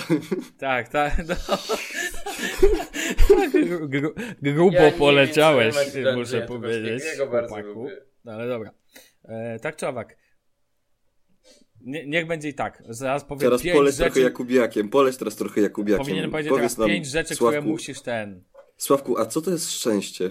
[0.59, 1.29] Tak, tak.
[1.29, 1.35] No.
[3.53, 7.03] Gru, gru, grubo Ja poleciałeś, wiem, muszę powiedzieć.
[8.25, 8.71] No ale dobra.
[9.25, 10.17] E, tak czy owak.
[11.81, 12.83] Nie, niech będzie i tak.
[12.89, 14.11] Zaraz powiem Teraz pięć poleć rzeczy.
[14.11, 14.89] trochę Jakubiakiem.
[14.89, 15.99] Poleć teraz trochę Jakubiakiem.
[16.05, 18.45] Powinienem powiedzieć Powiedz teraz nam, pięć rzeczy, Sławku, które musisz ten.
[18.77, 20.31] Sławku, a co to jest szczęście?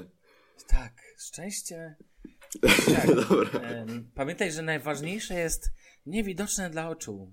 [0.68, 1.96] Tak, szczęście.
[2.62, 3.08] Tak.
[4.16, 5.72] Pamiętaj, że najważniejsze jest
[6.06, 7.32] niewidoczne dla oczu.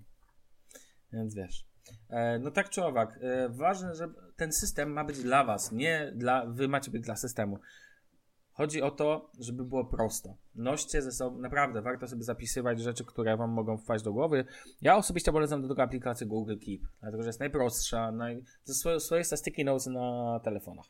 [1.12, 1.66] Więc wiesz.
[2.10, 6.12] E, No tak czy owak, e, ważne, że ten system ma być dla was, nie
[6.14, 7.58] dla, wy macie być dla systemu.
[8.52, 10.36] Chodzi o to, żeby było prosto.
[10.54, 14.44] Noście ze sobą, naprawdę, warto sobie zapisywać rzeczy, które wam mogą wpaść do głowy.
[14.80, 18.42] Ja osobiście polecam do tego aplikację Google Keep, dlatego że jest najprostsza, naj...
[18.64, 20.86] swoje, swoje sticky notes na telefonach.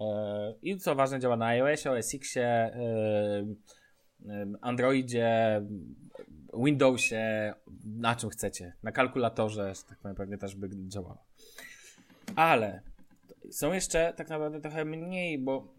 [0.00, 2.72] E, I co ważne, działa na iOSie, OS Xie, e,
[4.28, 5.62] em, Androidzie,
[6.64, 8.72] Windowsie, na czym chcecie.
[8.82, 11.24] Na kalkulatorze, tak powiem, pewnie też by działało.
[12.36, 12.82] Ale
[13.50, 15.74] są jeszcze tak naprawdę trochę mniej, bo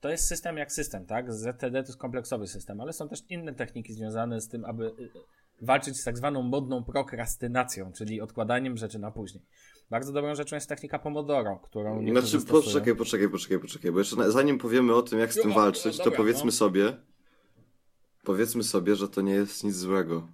[0.00, 1.32] to jest system jak system, tak?
[1.32, 5.10] ZTD to jest kompleksowy system, ale są też inne techniki związane z tym, aby y,
[5.62, 9.44] walczyć z tak zwaną modną prokrastynacją, czyli odkładaniem rzeczy na później.
[9.90, 14.58] Bardzo dobrą rzeczą jest technika Pomodoro, którą Znaczy, poczekaj, poczekaj, poczekaj, poczekaj, bo jeszcze zanim
[14.58, 16.52] powiemy o tym, jak z tym No, walczyć, to dobra, powiedzmy no.
[16.52, 16.96] sobie,
[18.24, 20.28] powiedzmy sobie, że to nie jest nic złego.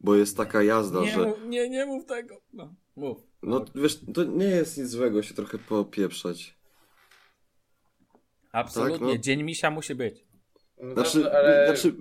[0.00, 1.32] Bo jest taka jazda, że...
[1.48, 2.40] nie, nie mów tego.
[2.52, 3.18] No, mów.
[3.42, 6.54] No wiesz, to nie jest nic złego się trochę popieprzać.
[8.52, 9.22] Absolutnie, tak, no.
[9.22, 10.24] dzień misia musi być.
[10.78, 11.94] No Znaczy, dobrze, ale znaczy-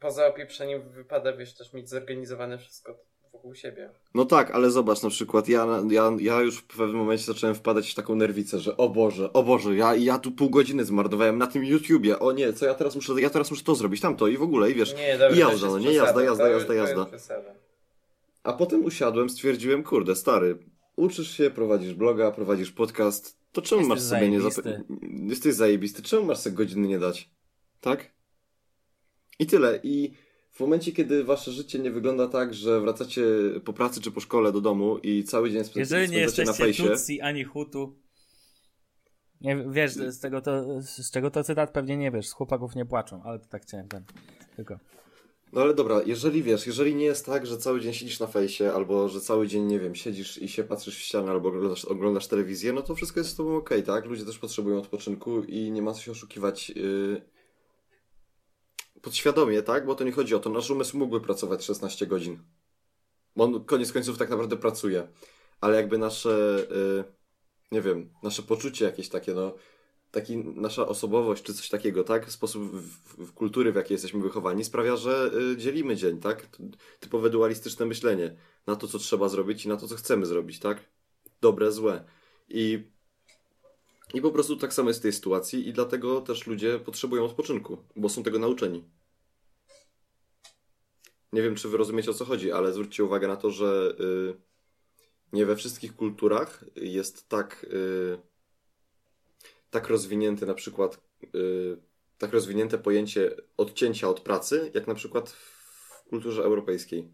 [0.00, 2.98] poza opieprzeniem wypada, wiesz, też mieć zorganizowane wszystko
[3.32, 3.90] wokół siebie.
[4.14, 7.90] No tak, ale zobacz, na przykład ja, ja, ja już w pewnym momencie zacząłem wpadać
[7.90, 11.46] w taką nerwicę, że o Boże, o Boże, ja, ja tu pół godziny zmarnowałem na
[11.46, 14.36] tym YouTubie, o nie, co ja teraz muszę, ja teraz muszę to zrobić, tamto i
[14.36, 17.06] w ogóle, i wiesz, Nie, dobra, i jazda, no nie, jazda, jazda, jazda, już jazda.
[18.42, 20.58] A potem usiadłem, stwierdziłem, kurde, stary,
[20.96, 24.84] uczysz się, prowadzisz bloga, prowadzisz podcast, to czemu Jesteś masz sobie nie zajebisty.
[25.28, 27.30] Jesteś zajebisty, czemu masz sobie godziny nie dać?
[27.80, 28.12] Tak?
[29.38, 29.80] I tyle.
[29.82, 30.12] I
[30.52, 33.24] w momencie, kiedy wasze życie nie wygląda tak, że wracacie
[33.64, 36.50] po pracy czy po szkole do domu i cały dzień spędzacie Jeżeli nie spędzacie na
[36.50, 37.96] jesteście fejsie, Tutsi ani Hutu.
[39.40, 42.86] Nie, wiesz, z, tego to, z czego to cytat pewnie nie wiesz, z chłopaków nie
[42.86, 44.04] płaczą, ale to tak chciałem ten.
[44.56, 44.78] Tylko.
[45.52, 48.72] No ale dobra, jeżeli wiesz, jeżeli nie jest tak, że cały dzień siedzisz na fejsie,
[48.72, 52.26] albo że cały dzień, nie wiem, siedzisz i się patrzysz w ścianę, albo oglądasz, oglądasz
[52.26, 54.04] telewizję, no to wszystko jest z tobą okej, tak?
[54.04, 57.22] Ludzie też potrzebują odpoczynku i nie ma co się oszukiwać yy,
[59.02, 59.86] podświadomie, tak?
[59.86, 62.38] Bo to nie chodzi o to, nasz umysł mógłby pracować 16 godzin.
[63.36, 65.08] Bo on koniec końców tak naprawdę pracuje.
[65.60, 67.04] Ale jakby nasze, yy,
[67.72, 69.54] nie wiem, nasze poczucie jakieś takie, no,
[70.12, 72.30] taki nasza osobowość czy coś takiego, tak?
[72.30, 76.48] Sposób w, w, kultury, w jakiej jesteśmy wychowani, sprawia, że y, dzielimy dzień, tak?
[77.00, 78.36] Typowe dualistyczne myślenie
[78.66, 80.78] na to, co trzeba zrobić i na to, co chcemy zrobić, tak?
[81.40, 82.04] Dobre, złe.
[82.48, 82.82] I,
[84.14, 87.78] i po prostu tak samo jest w tej sytuacji i dlatego też ludzie potrzebują odpoczynku,
[87.96, 88.84] bo są tego nauczeni.
[91.32, 94.34] Nie wiem, czy wy rozumiecie o co chodzi, ale zwróćcie uwagę na to, że y,
[95.32, 97.66] nie we wszystkich kulturach jest tak.
[97.72, 98.31] Y,
[99.72, 101.00] tak rozwinięte na przykład
[101.34, 101.76] y,
[102.18, 107.12] tak rozwinięte pojęcie odcięcia od pracy, jak na przykład w kulturze europejskiej.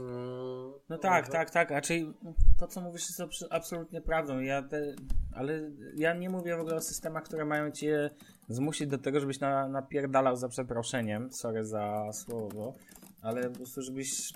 [0.00, 1.32] Mm, No tak, mhm.
[1.32, 1.70] tak, tak.
[1.70, 2.12] Raczej
[2.58, 4.40] to, co mówisz, jest abs- absolutnie prawdą.
[4.40, 4.94] Ja te,
[5.34, 8.10] ale ja nie mówię w ogóle o systemach, które mają cię
[8.48, 11.32] zmusić do tego, żebyś na, napierdalał za przeproszeniem.
[11.32, 12.74] Sorry za słowo,
[13.22, 14.32] ale po prostu, żebyś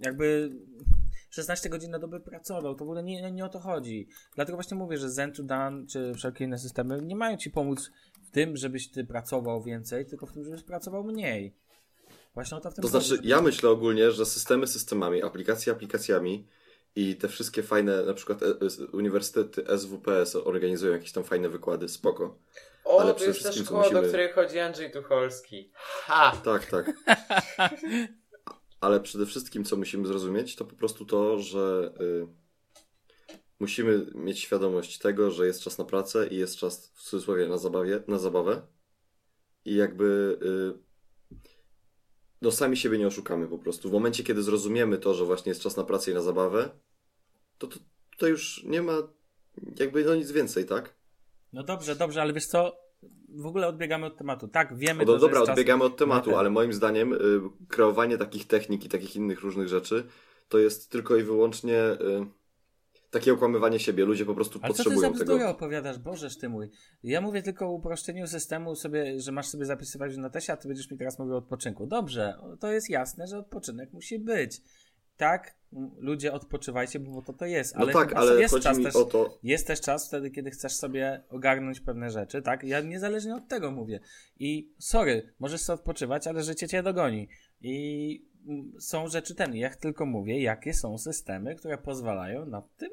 [0.00, 0.50] jakby
[1.34, 2.74] 16 godzin na dobę pracował.
[2.74, 4.08] To w ogóle nie, nie o to chodzi.
[4.34, 7.90] Dlatego właśnie mówię, że Zen to Dan czy wszelkie inne systemy nie mają ci pomóc
[8.22, 11.56] w tym, żebyś ty pracował więcej, tylko w tym, żebyś pracował mniej.
[12.34, 13.06] Właśnie o to w tym To chodzi.
[13.08, 16.48] znaczy, ja myślę ogólnie, że systemy systemami, aplikacje aplikacjami
[16.96, 21.88] i te wszystkie fajne, na przykład e, e, uniwersytety SWPS organizują jakieś tam fajne wykłady,
[21.88, 22.38] spoko.
[22.84, 25.70] O, ale to jest ta szkoła, do musimy- której chodzi Andrzej Tucholski.
[25.74, 26.32] Ha!
[26.44, 26.92] Tak, tak.
[28.82, 32.26] Ale przede wszystkim, co musimy zrozumieć, to po prostu to, że y,
[33.60, 37.58] musimy mieć świadomość tego, że jest czas na pracę i jest czas w cudzysłowie na,
[37.58, 38.62] zabawie, na zabawę.
[39.64, 40.78] I jakby y,
[42.40, 43.88] no sami siebie nie oszukamy po prostu.
[43.88, 46.70] W momencie, kiedy zrozumiemy to, że właśnie jest czas na pracę i na zabawę,
[47.58, 47.78] to, to
[48.10, 48.92] tutaj już nie ma
[49.78, 50.94] jakby no nic więcej, tak?
[51.52, 52.81] No dobrze, dobrze, ale wiesz co?
[53.28, 54.48] W ogóle odbiegamy od tematu.
[54.48, 57.18] Tak, wiemy, No to, do, że dobra, odbiegamy od tematu, ale moim zdaniem y,
[57.68, 60.04] kreowanie takich technik i takich innych różnych rzeczy
[60.48, 62.26] to jest tylko i wyłącznie y,
[63.10, 64.04] takie okłamywanie siebie.
[64.04, 65.50] Ludzie po prostu Ale co ty potrzebują tego.
[65.50, 65.98] opowiadasz?
[65.98, 66.70] Bożeż ty mój.
[67.02, 70.68] Ja mówię tylko o uproszczeniu systemu sobie, że masz sobie zapisywać w notesie, a ty
[70.68, 71.86] będziesz mi teraz mówił o odpoczynku.
[71.86, 74.60] Dobrze, to jest jasne, że odpoczynek musi być.
[75.22, 75.54] Tak,
[75.98, 77.74] ludzie odpoczywajcie, bo to to jest.
[77.74, 80.72] No Ale tak, chyba ale jest czas też, to, Jest też czas wtedy, kiedy chcesz
[80.72, 82.64] sobie ogarnąć pewne rzeczy, tak?
[82.64, 84.00] Ja niezależnie od tego mówię.
[84.38, 87.28] I sorry, możesz sobie odpoczywać, ale życie cię dogoni.
[87.60, 89.56] I mm, są rzeczy ten.
[89.56, 92.90] Ja tylko mówię, jakie są systemy, które pozwalają nad tym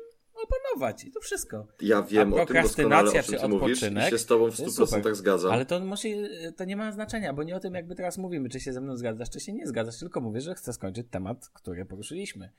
[1.07, 1.67] I to wszystko.
[1.81, 4.51] ja wiem A o tym doskonale, o czym czy ty mówisz i się z tobą
[4.51, 5.15] w to jest 100% super.
[5.15, 5.51] zgadzam.
[5.51, 6.15] Ale to musi,
[6.57, 8.97] to nie ma znaczenia, bo nie o tym jakby teraz mówimy, czy się ze mną
[8.97, 12.51] zgadzasz, czy się nie zgadzasz, tylko mówię, że chcę skończyć temat, który poruszyliśmy.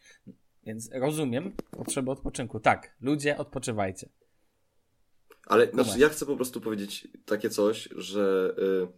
[0.67, 2.61] Więc rozumiem potrzebę odpoczynku.
[2.61, 4.09] Tak, ludzie odpoczywajcie.
[5.47, 8.89] Ale znaczy, ja chcę po prostu powiedzieć takie coś, że y,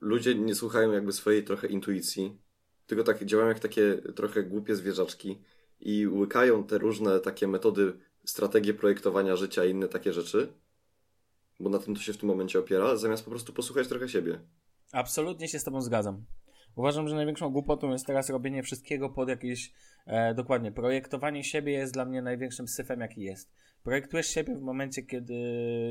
[0.00, 2.38] ludzie nie słuchają jakby swojej trochę intuicji,
[2.86, 5.38] tylko tak działają jak takie trochę głupie zwierzaczki
[5.80, 7.92] i łykają te różne takie metody,
[8.24, 10.52] strategie projektowania życia i inne takie rzeczy,
[11.60, 14.40] bo na tym to się w tym momencie opiera, zamiast po prostu posłuchać trochę siebie.
[14.92, 16.24] Absolutnie się z Tobą zgadzam.
[16.76, 19.72] Uważam, że największą głupotą jest teraz robienie wszystkiego pod jakieś.
[20.06, 23.52] E, dokładnie, projektowanie siebie jest dla mnie największym syfem, jaki jest.
[23.82, 25.34] Projektujesz siebie w momencie, kiedy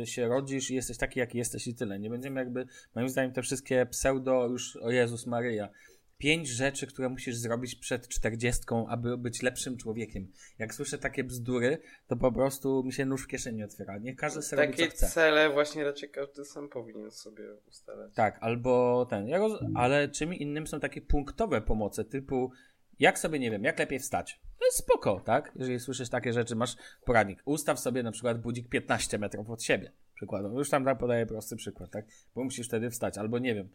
[0.05, 1.99] się rodzisz i jesteś taki, jaki jesteś i tyle.
[1.99, 2.65] Nie będziemy jakby,
[2.95, 5.69] moim zdaniem, te wszystkie pseudo, już o Jezus Maryja.
[6.17, 10.31] Pięć rzeczy, które musisz zrobić przed czterdziestką, aby być lepszym człowiekiem.
[10.59, 13.97] Jak słyszę takie bzdury, to po prostu mi się nóż w kieszeni otwiera.
[13.97, 18.13] Niech każdy sobie Takie cele właśnie raczej każdy sam powinien sobie ustalać.
[18.15, 19.27] Tak, albo ten.
[19.27, 19.59] Ja roz...
[19.75, 22.51] Ale czym innym są takie punktowe pomocy, typu
[22.99, 24.39] jak sobie, nie wiem, jak lepiej wstać.
[24.59, 25.51] To jest spoko, tak?
[25.55, 27.41] Jeżeli słyszysz takie rzeczy, masz poradnik.
[27.45, 29.91] Ustaw sobie na przykład budzik 15 metrów od siebie.
[30.15, 30.59] Przykładowo.
[30.59, 32.05] Już tam podaję prosty przykład, tak?
[32.35, 33.17] Bo musisz wtedy wstać.
[33.17, 33.69] Albo nie wiem,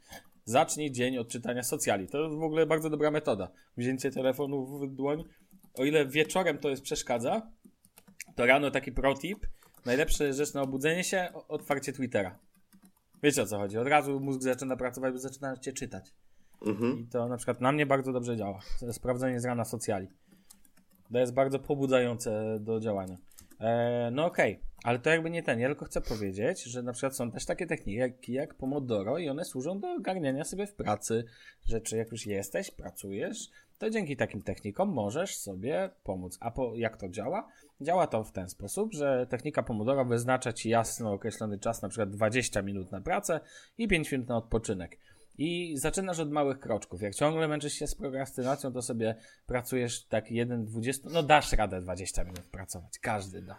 [0.45, 2.09] zacznij dzień od czytania socjali.
[2.09, 3.51] To w ogóle bardzo dobra metoda.
[3.77, 5.25] Wzięcie telefonu w dłoń.
[5.75, 7.51] O ile wieczorem to jest przeszkadza,
[8.35, 9.47] to rano taki protip.
[9.87, 12.39] Najlepsza rzecz na obudzenie się, otwarcie Twittera.
[13.23, 13.79] Wiecie o co chodzi.
[13.79, 16.13] Od razu mózg zaczyna pracować, bo zaczynacie czytać.
[16.67, 16.99] Mhm.
[16.99, 18.61] I to na przykład na mnie bardzo dobrze działa.
[18.93, 20.09] Sprawdzenie z rana socjali.
[21.13, 23.17] To jest bardzo pobudzające do działania.
[23.61, 25.61] E, no okej, ale to jakby nie ten.
[25.61, 29.45] Ja tylko chcę powiedzieć, że na przykład są też takie techniki jak, Pomodoro i one
[29.45, 31.25] służą do ogarniania sobie w pracy
[31.67, 31.97] rzeczy.
[31.97, 36.39] Jak już jesteś, pracujesz, to dzięki takim technikom możesz sobie pomóc.
[36.41, 37.49] A po, jak to działa?
[37.81, 42.11] Działa to w ten sposób, że technika Pomodoro wyznacza ci jasno określony czas, na przykład
[42.11, 43.41] 20 minut na pracę
[43.79, 44.99] i 5 minut na odpoczynek.
[45.39, 47.03] I zaczynasz od małych kroczków.
[47.03, 49.15] Jak ciągle męczysz się z prokrastynacją, to sobie
[49.47, 52.99] pracujesz tak 1, 20, no dasz radę 20 minut pracować.
[52.99, 53.59] Każdy da.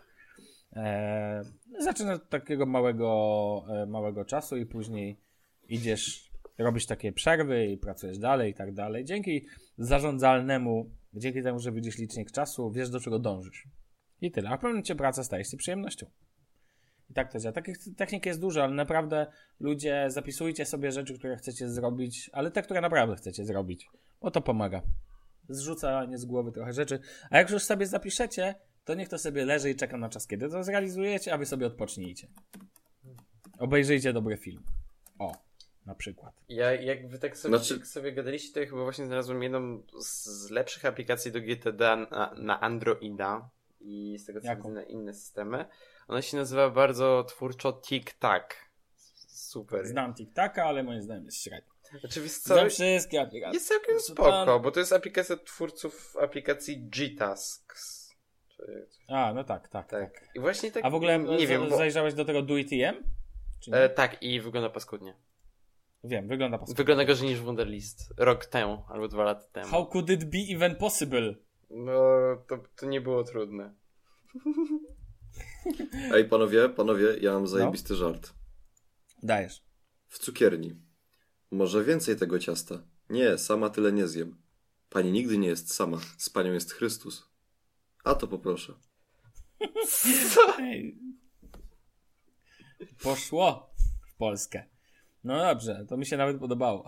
[0.73, 1.43] Eee,
[1.79, 5.19] zaczynasz od takiego małego, e, małego czasu i później
[5.69, 9.05] idziesz, robisz takie przerwy i pracujesz dalej i tak dalej.
[9.05, 9.45] Dzięki
[9.77, 13.67] zarządzalnemu, dzięki temu, że widzisz licznik czasu, wiesz do czego dążysz.
[14.21, 14.49] I tyle.
[14.49, 16.05] A w pewnym momencie praca staje się przyjemnością.
[17.09, 17.53] I tak to działa.
[17.53, 19.27] Takich technik jest dużo, ale naprawdę
[19.59, 23.89] ludzie zapisujcie sobie rzeczy, które chcecie zrobić, ale te, które naprawdę chcecie zrobić,
[24.21, 24.81] bo to pomaga.
[25.49, 26.99] Zrzucanie z głowy trochę rzeczy.
[27.29, 28.55] A jak już sobie zapiszecie,
[28.89, 31.67] to niech to sobie leży i czeka na czas, kiedy to zrealizujecie, a wy sobie
[31.67, 32.27] odpocznijcie.
[33.59, 34.63] Obejrzyjcie dobry film.
[35.19, 35.31] O,
[35.85, 36.33] na przykład.
[36.49, 39.83] Ja, jak wy tak sobie, Znaczy- jak sobie gadaliście, to ja chyba właśnie znalazłem jedną
[39.99, 43.49] z lepszych aplikacji do GTD na, na Androida
[43.81, 44.61] i z tego co Jaką?
[44.69, 45.65] widzę na inne systemy.
[46.07, 48.55] Ona się nazywa bardzo twórczo TikTak.
[49.27, 49.87] Super.
[49.87, 51.71] Znam TikTaka, ale moim zdaniem jest średnio.
[52.03, 52.39] Oczywiście?
[52.39, 53.53] Znam wszystkie aplikacje.
[53.53, 57.98] Jest całkiem spoko, bo to jest aplikacja twórców aplikacji G-Tasks.
[59.07, 60.13] A, no tak, tak, tak.
[60.13, 60.29] tak.
[60.35, 60.85] I właśnie tak.
[60.85, 62.41] A w ogóle nie wiem, bo, zajrzałeś do tego?
[63.59, 63.77] Czy nie?
[63.77, 65.15] e, Tak, i wygląda paskudnie.
[66.03, 66.77] Wiem, wygląda paskudnie.
[66.77, 68.13] Wygląda gorzej niż Wunderlist.
[68.17, 69.67] Rok temu, albo dwa lata temu.
[69.67, 71.35] How could it be even possible?
[71.69, 72.01] No,
[72.47, 73.73] to, to nie było trudne.
[76.13, 77.37] Ej, panowie, panowie, ja No.
[77.39, 78.33] mam zajebisty żart.
[79.23, 79.63] Dajesz.
[80.07, 80.75] W cukierni.
[81.51, 82.83] Może więcej tego ciasta?
[83.09, 84.41] Nie, sama tyle nie zjem.
[84.89, 85.97] Pani nigdy nie jest sama.
[86.17, 87.29] Z panią jest Chrystus.
[88.03, 88.73] A to poproszę.
[90.59, 90.97] Ej.
[93.03, 93.73] Poszło
[94.13, 94.63] w Polskę.
[95.23, 96.85] No dobrze, to mi się nawet podobało.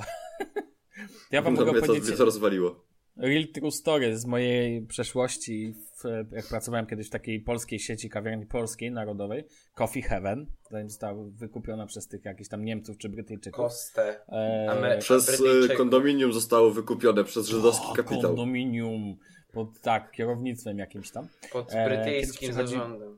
[1.32, 2.86] Ja wam No, mogę mnie, to, powiedzieć mnie to rozwaliło.
[3.18, 8.46] real true story z mojej przeszłości, w, jak pracowałem kiedyś w takiej polskiej sieci kawiarni
[8.46, 9.44] polskiej, narodowej,
[9.76, 13.58] Coffee Heaven, zanim została wykupiona przez tych jakichś tam Niemców czy Brytyjczyków.
[13.58, 14.20] Kostę.
[14.28, 15.78] Eee, Amery- Przez e, Brytyjczyków.
[15.78, 18.22] kondominium zostało wykupione przez żydowski o, kapitał.
[18.22, 19.18] Kondominium
[19.52, 21.28] pod tak, kierownictwem jakimś tam.
[21.52, 23.18] Pod E, brytyjskim przychodzi- zarządem.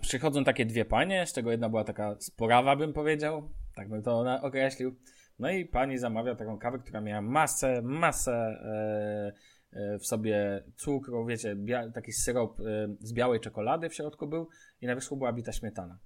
[0.00, 4.18] przychodzą takie dwie panie, z czego jedna była taka sporawa, bym powiedział, tak bym to
[4.18, 4.96] ona określił.
[5.38, 9.32] No i pani zamawia taką kawę, która miała masę, masę e,
[9.72, 11.56] e, w sobie cukru, wiecie,
[11.94, 12.64] taki syrop e,
[13.00, 14.48] z białej czekolady w środku był
[14.80, 15.98] i na wierzchu była bita śmietana.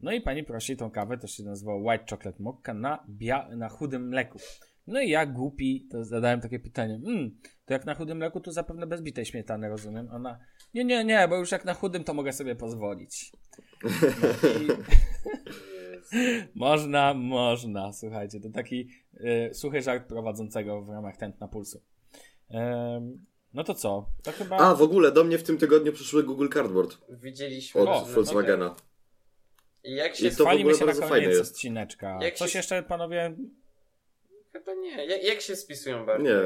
[0.00, 3.68] No i pani prosi tą kawę, to się nazywa White Chocolate Mocca, na, bia- na
[3.68, 4.38] chudym mleku.
[4.86, 8.52] No i ja głupi, to zadałem takie pytanie, mm, to jak na chudym mleku, to
[8.52, 10.08] zapewne bez bitej śmietany, rozumiem?
[10.12, 10.38] Ona,
[10.74, 13.32] nie, nie, nie, bo już jak na chudym, to mogę sobie pozwolić.
[13.82, 13.90] No
[14.60, 14.68] i...
[16.54, 21.80] można, można, słuchajcie, to taki y, suchy żart prowadzącego w ramach tętna pulsu.
[22.50, 24.08] Ym, no to co?
[24.22, 24.56] To chyba...
[24.56, 27.80] A, w ogóle do mnie w tym tygodniu przyszły Google Cardboard Widzieliśmy.
[27.80, 28.76] od O, Volkswagena.
[29.84, 30.26] I jak się...
[30.28, 31.52] I to w ogóle się na bardzo fajne koniec jest.
[31.52, 32.18] odcineczka.
[32.22, 33.36] Jak Coś się- jeszcze, panowie?
[34.58, 35.04] Chyba nie.
[35.06, 36.24] Jak, jak się spisują bardzo?
[36.24, 36.36] Nie,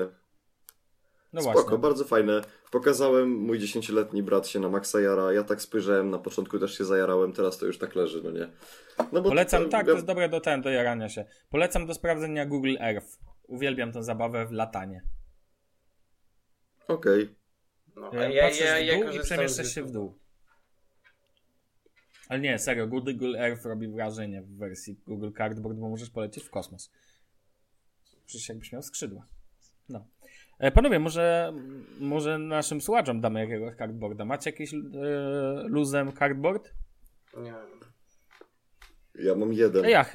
[1.32, 1.78] No spoko, właśnie.
[1.78, 2.42] bardzo fajne.
[2.70, 6.84] Pokazałem, mój 10-letni brat się na Maxa jara, ja tak spojrzałem, na początku też się
[6.84, 8.48] zajarałem, teraz to już tak leży, no nie.
[9.12, 11.24] No bo Polecam, to- tak, to jest dobre do ten, do jarania się.
[11.50, 13.18] Polecam do sprawdzenia Google Earth.
[13.42, 15.02] Uwielbiam tę zabawę w latanie.
[16.88, 17.34] Okej.
[17.96, 20.18] No, a Ja, ja, Patrzysz ja, w ja i przemieszczasz się w dół.
[22.28, 26.50] Ale nie, serio, Google Earth robi wrażenie w wersji Google Cardboard, bo możesz polecieć w
[26.50, 26.90] kosmos.
[28.31, 29.26] Przecież jakbyś miał skrzydła.
[29.89, 30.07] No.
[30.59, 31.53] E, panowie, może,
[32.01, 34.24] może naszym słuchaczom damy jakiegoś cardboarda.
[34.24, 34.78] Macie jakiś e,
[35.66, 36.72] luzem cardboard?
[37.37, 37.55] Nie.
[39.24, 39.85] Ja mam jeden.
[39.85, 40.07] Ja,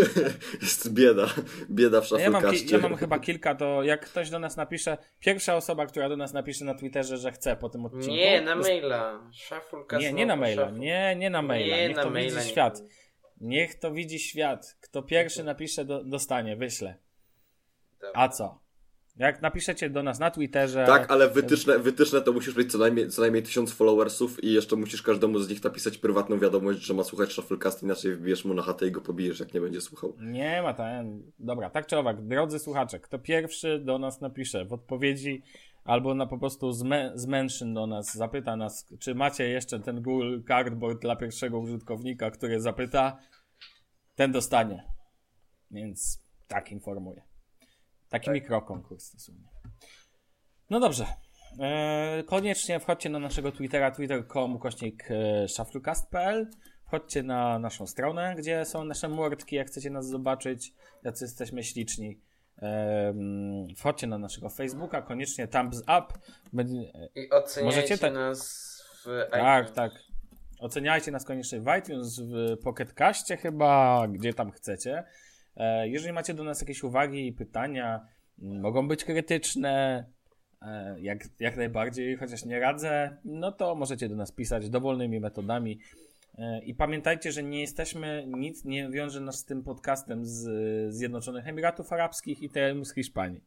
[0.62, 1.26] Jest bieda.
[1.70, 2.76] Bieda w ja, mam ki- szaflkaście.
[2.76, 6.32] ja mam chyba kilka, to jak ktoś do nas napisze, pierwsza osoba, która do nas
[6.32, 8.08] napisze na Twitterze, że chce po tym odcinku.
[8.08, 9.30] Nie, na maila.
[9.32, 11.76] Szafulka Nie, nie na maila, nie, nie na maila.
[11.76, 12.52] Nie, Niech na to maila widzi nie.
[12.52, 12.82] świat.
[13.40, 14.76] Niech to widzi świat.
[14.80, 16.94] Kto pierwszy napisze, do, dostanie, wyślę.
[18.14, 18.64] A co?
[19.16, 20.84] Jak napiszecie do nas na Twitterze.
[20.86, 24.76] Tak, ale wytyczne, wytyczne to musisz mieć co najmniej, co najmniej tysiąc followersów i jeszcze
[24.76, 28.62] musisz każdemu z nich napisać prywatną wiadomość, że ma słuchać Shufflecast, inaczej wbijesz mu na
[28.62, 30.16] chatę i go pobijesz, jak nie będzie słuchał.
[30.20, 31.22] Nie ma ten.
[31.38, 35.42] Dobra, tak czy owak, drodzy słuchacze, kto pierwszy do nas napisze w odpowiedzi
[35.84, 40.38] albo na po prostu zmę, zmęczyn do nas, zapyta nas, czy macie jeszcze ten Google
[40.48, 43.18] Cardboard dla pierwszego użytkownika, który zapyta,
[44.14, 44.84] ten dostanie.
[45.70, 47.33] Więc tak informuję.
[48.14, 48.34] Taki Tak.
[48.34, 49.44] mikrokonkurs dosłownie.
[50.70, 51.06] No dobrze.
[51.60, 56.50] Eee, koniecznie wchodźcie na naszego Twittera, twitter.com ukośnik e, shufflecast.pl
[56.86, 60.72] Wchodźcie na naszą stronę, gdzie są nasze mordki, jak chcecie nas zobaczyć,
[61.04, 62.20] jacy jesteśmy śliczni.
[62.58, 66.06] Em, wchodźcie na naszego Facebooka, koniecznie thumbs up.
[66.52, 68.40] Będzie, I oceniajcie Możecie tak- nas
[69.04, 69.76] w tak, iTunes.
[69.76, 69.92] tak.
[70.58, 75.04] Oceniajcie nas koniecznie w iTunes, w Pocketcaście chyba, gdzie tam chcecie.
[75.56, 78.06] E, Jeżeli macie do nas jakieś uwagi i pytania,
[78.42, 80.04] m, mogą być krytyczne,
[80.62, 85.78] e, jak, jak najbardziej, chociaż nie radzę, no to możecie do nas pisać dowolnymi metodami.
[86.38, 90.44] E, I pamiętajcie, że nie jesteśmy, nic nie wiąże nas z tym podcastem z
[90.94, 93.40] Zjednoczonych Emiratów Arabskich i tym z Hiszpanii.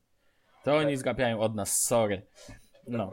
[0.64, 2.22] To oni zgapiają od nas, sorry.
[2.88, 3.12] No.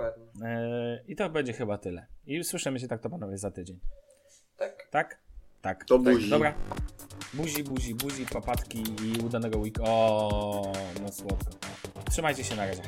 [1.09, 2.07] I to będzie chyba tyle.
[2.27, 3.79] I słyszymy się tak to panowie za tydzień.
[4.57, 4.89] Tak.
[4.91, 5.19] Tak?
[5.63, 5.85] Tak.
[5.85, 6.15] To tak.
[6.31, 6.55] Dobra.
[7.35, 9.79] Buzi, buzi, buzi, papatki i udanego week.
[9.83, 10.73] O,
[11.03, 11.51] no słodko.
[12.11, 12.83] Trzymajcie się na razie.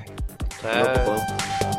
[0.63, 1.76] Pa, pa.